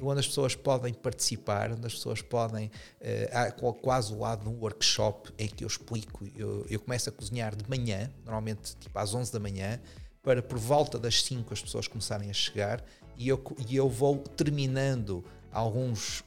[0.00, 2.70] onde as pessoas podem participar, onde as pessoas podem.
[3.00, 6.24] Uh, há quase o lado de um workshop em que eu explico.
[6.36, 9.80] Eu, eu começo a cozinhar de manhã, normalmente tipo às 11 da manhã,
[10.26, 12.84] para por volta das 5 as pessoas começarem a chegar
[13.16, 16.24] e eu, e eu vou terminando alguns.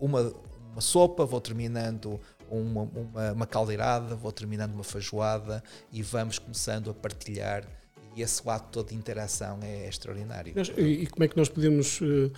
[0.00, 0.32] Uma,
[0.72, 6.88] uma sopa, vou terminando uma, uma, uma caldeirada, vou terminando uma feijoada e vamos começando
[6.90, 7.68] a partilhar
[8.16, 10.54] e esse lado todo de interação é extraordinário.
[10.78, 12.32] e como é que nós podemos uh,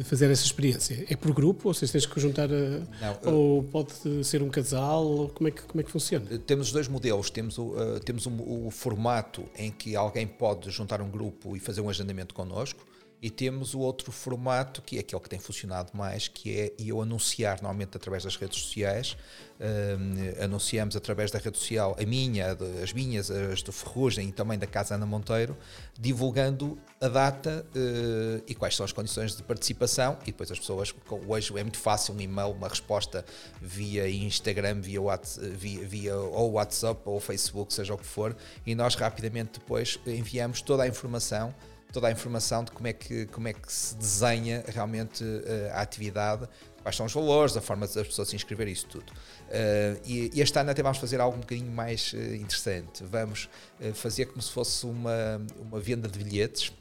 [0.00, 1.04] fazer essa experiência?
[1.08, 3.92] É por grupo, ou seja, tens que juntar, a, Não, ou pode
[4.24, 6.26] ser um casal, como é que, como é que funciona?
[6.30, 10.70] Eh, temos dois modelos, temos, o, uh, temos um, o formato em que alguém pode
[10.70, 12.80] juntar um grupo e fazer um agendamento connosco,
[13.22, 17.00] e temos o outro formato, que é aquele que tem funcionado mais, que é eu
[17.00, 19.16] anunciar normalmente através das redes sociais.
[19.60, 24.58] Um, anunciamos através da rede social a minha, as minhas, as do Ferrugem e também
[24.58, 25.56] da Casa Ana Monteiro,
[25.96, 30.18] divulgando a data uh, e quais são as condições de participação.
[30.22, 30.92] E depois as pessoas,
[31.28, 33.24] hoje é muito fácil, um e-mail, uma resposta
[33.60, 38.74] via Instagram, via, WhatsApp, via, via ou WhatsApp ou Facebook, seja o que for, e
[38.74, 41.54] nós rapidamente depois enviamos toda a informação
[41.92, 45.82] toda a informação de como é que, como é que se desenha realmente uh, a
[45.82, 46.48] atividade,
[46.82, 49.12] quais são os valores, a forma das pessoas se inscreverem, isso tudo.
[49.12, 53.04] Uh, e, e, este ano até vamos fazer algo um bocadinho mais uh, interessante.
[53.04, 53.48] Vamos
[53.94, 56.72] fazer como se fosse uma, uma venda de bilhetes,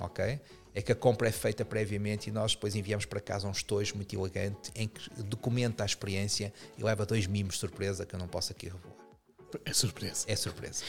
[0.00, 0.40] ok?
[0.72, 3.96] É que a compra é feita previamente e nós depois enviamos para casa um estojo
[3.96, 8.20] muito elegante em que documenta a experiência e leva dois mimos de surpresa que eu
[8.20, 8.94] não posso aqui revelar.
[9.64, 10.24] É surpresa.
[10.28, 10.84] É surpresa.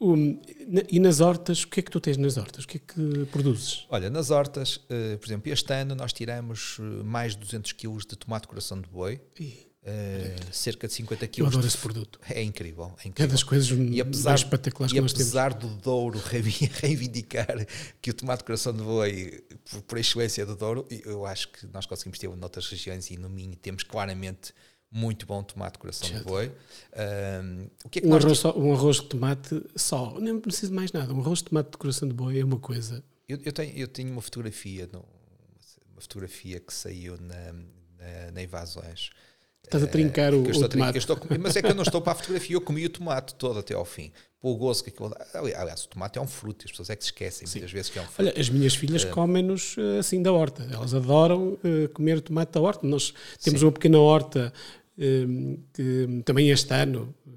[0.00, 0.40] Um,
[0.88, 2.64] e nas hortas, o que é que tu tens nas hortas?
[2.64, 3.86] O que é que produzes?
[3.90, 7.98] Olha, nas hortas, uh, por exemplo, este ano nós tiramos eh, mais de 200 kg
[7.98, 9.20] de tomate coração de boi.
[9.38, 11.40] E, uh, cerca de 50 kg.
[11.40, 12.18] Eu adoro esse produto.
[12.28, 13.28] É incrível, é incrível.
[13.28, 15.20] É das coisas e apesar, mais espetaculares que nós temos.
[15.20, 16.18] E apesar do Douro
[16.80, 17.66] reivindicar
[18.00, 21.84] que o tomate coração de boi, por, por excelência do Douro, eu acho que nós
[21.84, 24.54] conseguimos ter noutras regiões e no Minho temos claramente
[24.90, 26.50] muito bom tomate coração de boi.
[26.96, 30.68] Um, o que é que um, arroz só, um arroz de tomate só, não preciso
[30.68, 31.14] de mais nada.
[31.14, 33.02] Um arroz de tomate de coração de boi é uma coisa.
[33.28, 39.10] Eu, eu, tenho, eu tenho uma fotografia, uma fotografia que saiu na, na, na Invasões.
[39.62, 40.98] Estás a trincar uh, o, o tomate.
[40.98, 43.60] Estou, mas é que eu não estou para a fotografia, eu comi o tomate todo
[43.60, 44.10] até ao fim.
[44.40, 45.14] Pelo gozo que aquilo.
[45.34, 47.58] Aliás, o tomate é um fruto, as pessoas é que se esquecem Sim.
[47.58, 48.22] muitas vezes que é um fruto.
[48.22, 50.66] Olha, as minhas filhas uh, comem-nos eh, assim da horta.
[50.72, 52.86] Elas adoram uh, comer tomate da horta.
[52.86, 53.12] Nós
[53.42, 53.66] temos Sim.
[53.66, 54.52] uma pequena horta
[55.72, 57.30] que também este ano eh,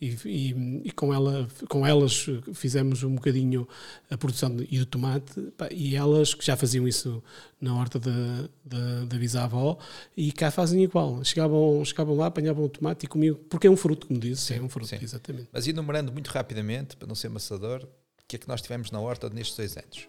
[0.00, 3.68] e, e, e, com, ela, com elas fizemos um bocadinho
[4.10, 7.22] a produção de, e do tomate pá, e elas que já faziam isso
[7.60, 9.78] na horta da, da, da bisavó
[10.16, 11.22] e cá fazem igual.
[11.22, 14.54] Chegavam, chegavam lá, apanhavam o tomate e comiam porque é um fruto, como disse, sim,
[14.56, 14.98] é um fruto, sim.
[15.00, 15.48] exatamente.
[15.52, 19.00] Mas enumerando muito rapidamente, para não ser amassador o que é que nós tivemos na
[19.00, 20.06] horta nestes dois anos?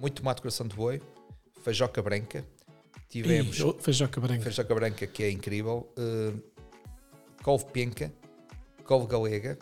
[0.00, 1.00] Muito tomate coração de boi
[1.62, 2.44] feijoca branca
[3.08, 4.42] Tivemos Ih, feijoca branca.
[4.42, 5.88] Feijoca branca, que é incrível.
[5.96, 6.40] Uh,
[7.42, 8.12] couve penca,
[8.84, 9.58] couve galega.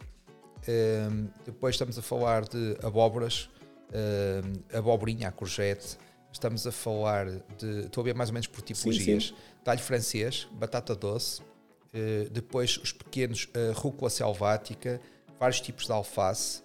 [0.63, 3.49] Uh, depois estamos a falar de abóboras,
[3.91, 5.97] uh, abobrinha, a courgette.
[6.33, 7.27] Estamos a falar
[7.57, 7.87] de.
[7.87, 9.29] Estou a ver mais ou menos por tipologias.
[9.29, 9.63] Sim, sim.
[9.63, 11.41] Talho francês, batata doce.
[11.41, 15.01] Uh, depois os pequenos uh, rúcula selvática,
[15.39, 16.63] vários tipos de alface,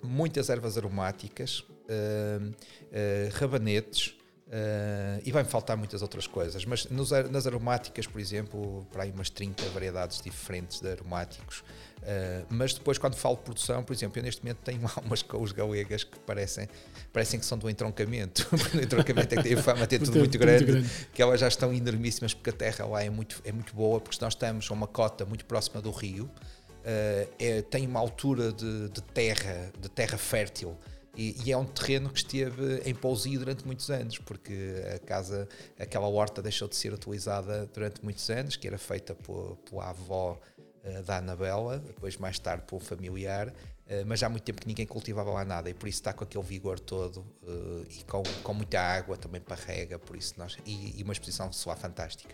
[0.00, 1.64] muitas ervas aromáticas,
[3.32, 4.14] rabanetes,
[4.48, 9.10] Uh, e vai-me faltar muitas outras coisas, mas nos, nas aromáticas, por exemplo, para aí
[9.10, 11.58] umas 30 variedades diferentes de aromáticos.
[11.98, 15.20] Uh, mas depois, quando falo de produção, por exemplo, eu neste momento tenho lá umas
[15.20, 16.66] couves galegas que parecem,
[17.12, 18.48] parecem que são do entroncamento.
[18.74, 21.20] o entroncamento é que tem a fama de ter tudo muito grande, muito grande, que
[21.20, 24.32] elas já estão enormíssimas porque a terra lá é muito, é muito boa, porque nós
[24.32, 29.02] estamos a uma cota muito próxima do rio, uh, é, tem uma altura de, de
[29.02, 30.74] terra, de terra fértil
[31.18, 34.54] e, e, é um terreno que esteve em pousio durante muitos anos, porque
[34.94, 39.56] a casa, aquela horta deixou de ser utilizada durante muitos anos, que era feita por,
[39.68, 40.38] pela avó
[40.84, 43.52] uh, da Anabela, depois mais tarde para um familiar, uh,
[44.06, 46.22] mas já há muito tempo que ninguém cultivava lá nada e por isso está com
[46.22, 50.56] aquele vigor todo uh, e com, com muita água também para rega, por isso nós,
[50.64, 52.32] e, e uma exposição soar fantástica.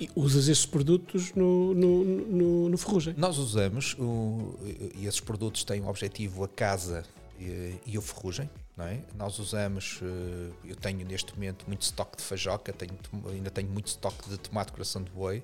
[0.00, 3.14] E usas estes produtos no, no, no, no Ferrugem?
[3.14, 4.58] Nós usamos, o,
[4.96, 7.04] e esses produtos têm o objetivo a casa
[7.42, 9.02] e, e o Ferrugem, não é?
[9.14, 10.00] Nós usamos,
[10.64, 12.92] eu tenho neste momento muito estoque de fajoca, tenho,
[13.30, 15.42] ainda tenho muito estoque de tomate coração de boi,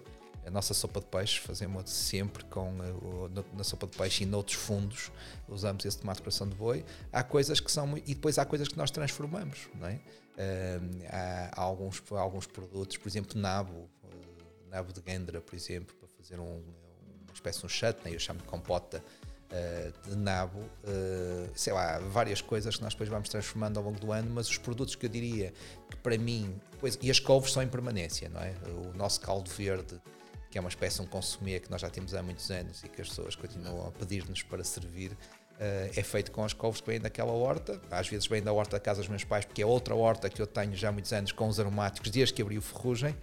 [0.48, 4.56] a nossa sopa de peixe fazemos sempre com eh, na sopa de peixe e noutros
[4.56, 5.12] fundos
[5.46, 6.86] usamos esse tomate coração de boi.
[7.12, 10.00] Há coisas que são e depois há coisas que nós transformamos, não é?
[11.10, 13.90] há, alguns alguns produtos, por exemplo, nabo,
[14.70, 16.62] nabo de gandra, por exemplo, para fazer um,
[17.24, 19.04] uma espécie de um chutney, eu chamo de compota
[20.08, 24.12] de nabo, uh, sei lá, várias coisas que nós depois vamos transformando ao longo do
[24.12, 25.52] ano, mas os produtos que eu diria
[25.90, 28.54] que para mim, pois, e as couves são em permanência, não é?
[28.90, 29.98] O nosso caldo verde
[30.50, 32.88] que é uma espécie de um consumir que nós já temos há muitos anos e
[32.88, 35.16] que as pessoas continuam a pedir-nos para servir, uh,
[35.94, 38.80] é feito com as couves que vêm daquela horta, às vezes vem da horta da
[38.80, 41.32] casa dos meus pais, porque é outra horta que eu tenho já há muitos anos
[41.32, 43.14] com os aromáticos, desde que abri o ferrugem,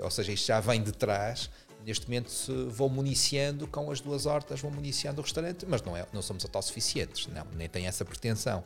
[0.00, 1.50] ou seja, isto já vem de trás.
[1.86, 2.28] Neste momento
[2.68, 6.44] vou municiando com as duas hortas, vou municiando o restaurante, mas não, é, não somos
[6.44, 8.64] autossuficientes, não, nem tem essa pretensão.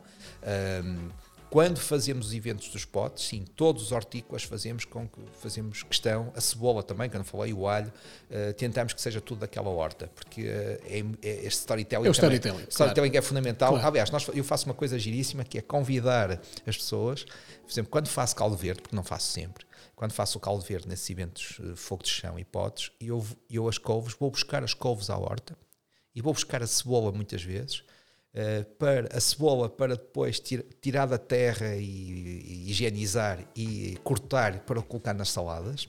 [0.83, 1.09] Um,
[1.51, 6.31] quando fazemos os eventos dos potes, sim, todos os hortícolas fazemos com que fazemos questão,
[6.33, 7.91] a cebola também, que eu não falei, o alho,
[8.29, 10.45] uh, tentamos que seja tudo daquela horta, porque uh,
[10.85, 13.25] é, é, este storytelling, é o storytelling, também, storytelling claro.
[13.25, 13.69] é fundamental.
[13.73, 13.87] Claro.
[13.87, 18.07] Aliás, nós, eu faço uma coisa giríssima que é convidar as pessoas, por exemplo, quando
[18.07, 19.65] faço caldo verde, porque não faço sempre,
[20.01, 23.69] quando faço o caldo verde nesses eventos uh, fogo de chão e potes, eu, eu
[23.69, 25.55] as couves, vou buscar as couves à horta
[26.15, 27.83] e vou buscar a cebola muitas vezes
[28.33, 34.59] Uh, para a cebola para depois tir, tirar da terra e, e, higienizar e cortar
[34.59, 35.85] para colocar nas saladas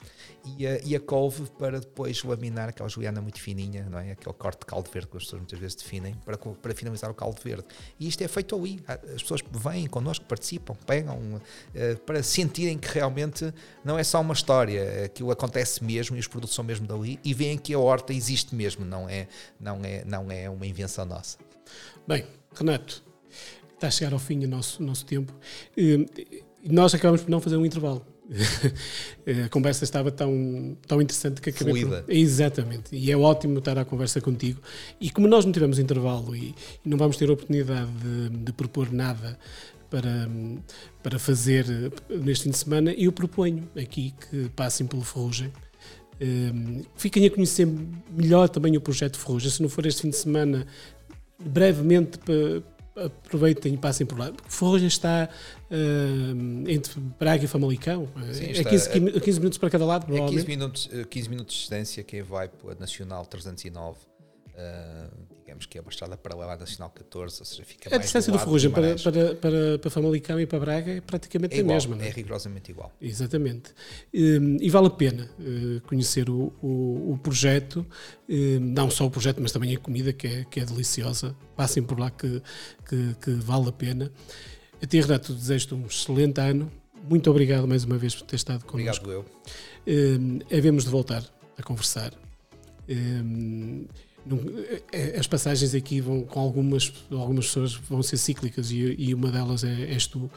[0.58, 4.10] e a, e a couve para depois laminar aquela juliana muito fininha, não é?
[4.10, 7.14] aquele corte de caldo verde que as pessoas muitas vezes definem para, para finalizar o
[7.14, 7.64] caldo verde.
[8.00, 8.82] E isto é feito ali.
[8.88, 14.34] As pessoas vêm connosco, participam, pegam uh, para sentirem que realmente não é só uma
[14.34, 18.12] história, aquilo acontece mesmo e os produtos são mesmo dali e veem que a horta
[18.12, 19.28] existe mesmo, não é,
[19.60, 21.38] não é, não é uma invenção nossa.
[22.06, 22.24] Bem,
[22.54, 23.02] Renato,
[23.74, 25.32] está a chegar ao fim o nosso, nosso tempo.
[25.76, 26.06] E
[26.64, 28.04] nós acabamos por não fazer um intervalo.
[29.44, 32.02] a conversa estava tão, tão interessante que acabei Fluida.
[32.02, 32.12] por...
[32.12, 32.94] Exatamente.
[32.96, 34.60] E é ótimo estar à conversa contigo.
[35.00, 39.38] E como nós não tivemos intervalo e, não vamos ter oportunidade de, de, propor nada
[39.90, 40.28] para,
[41.02, 41.66] para fazer
[42.08, 45.52] neste fim de semana, eu proponho aqui que passem pelo Ferrugem.
[46.20, 47.66] Um, fiquem a conhecer
[48.10, 49.50] melhor também o projeto Ferrugem.
[49.50, 50.66] Se não for este fim de semana,
[51.44, 52.18] brevemente
[52.94, 54.32] aproveitem e passem por lá.
[54.48, 55.28] Ferrugem está
[55.70, 58.08] uh, entre Braga e Famalicão.
[58.32, 62.04] Sim, é 15, 15, minutos para cada lado, É 15 minutos, 15 minutos de distância
[62.04, 64.11] quem vai para a Nacional 309.
[64.54, 68.30] Uh, digamos que é uma estrada paralela à Nacional 14, ou seja, fica a distância
[68.30, 71.72] do, do Ferrugem para, para, para, para Famalicão e para Braga é praticamente é igual,
[71.72, 72.02] a mesma.
[72.02, 72.08] É?
[72.08, 72.92] é rigorosamente igual.
[73.00, 73.74] Exatamente.
[74.14, 77.86] Um, e vale a pena uh, conhecer o, o, o projeto,
[78.28, 81.34] um, não só o projeto, mas também a comida que é, que é deliciosa.
[81.56, 82.42] Passem por lá que,
[82.88, 84.12] que, que vale a pena.
[84.82, 86.70] A ti, Renato, desejo-te um excelente ano.
[87.08, 89.04] Muito obrigado mais uma vez por ter estado connosco.
[89.04, 89.26] Obrigado
[89.86, 90.20] eu.
[90.20, 91.24] Um, havemos de voltar
[91.58, 92.12] a conversar.
[94.30, 94.38] Um,
[94.92, 99.32] é, as passagens aqui vão com algumas algumas pessoas vão ser cíclicas e, e uma
[99.32, 100.30] delas é, és tu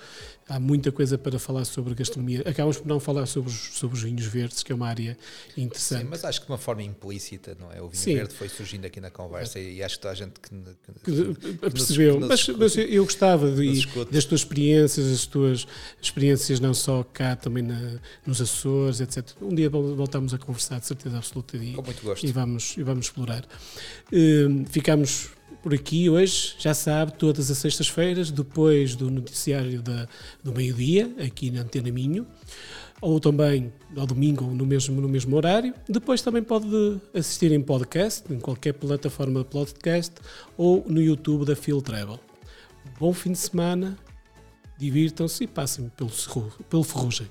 [0.48, 2.42] há muita coisa para falar sobre gastronomia.
[2.42, 5.18] Acabamos por não falar sobre os, sobre os vinhos verdes que é uma área
[5.58, 6.04] interessante.
[6.04, 7.82] Sim, mas acho que de uma forma implícita não é?
[7.82, 8.16] O vinho Sim.
[8.16, 9.64] verde foi surgindo aqui na conversa é.
[9.64, 12.20] e acho que toda a gente que, que, que, que percebeu.
[12.20, 15.68] nos, mas, mas, eu gostava de, das tuas experiências as tuas
[16.02, 20.86] experiências não só cá também na, nos Açores etc um dia voltamos a conversar de
[20.86, 22.26] certeza absoluta e, com muito gosto.
[22.26, 23.46] e vamos e vamos explorar.
[24.12, 25.30] Uh, ficamos
[25.66, 30.08] por aqui hoje, já sabe, todas as sextas-feiras, depois do noticiário da,
[30.44, 32.28] do meio-dia, aqui na Antena Minho,
[33.02, 35.74] ou também ao domingo no mesmo, no mesmo horário.
[35.90, 36.68] Depois também pode
[37.16, 40.14] assistir em podcast, em qualquer plataforma de podcast,
[40.56, 42.20] ou no YouTube da Phil Travel.
[43.00, 43.98] Bom fim de semana,
[44.78, 46.12] divirtam-se e passem pelo,
[46.70, 47.28] pelo Ferrugem.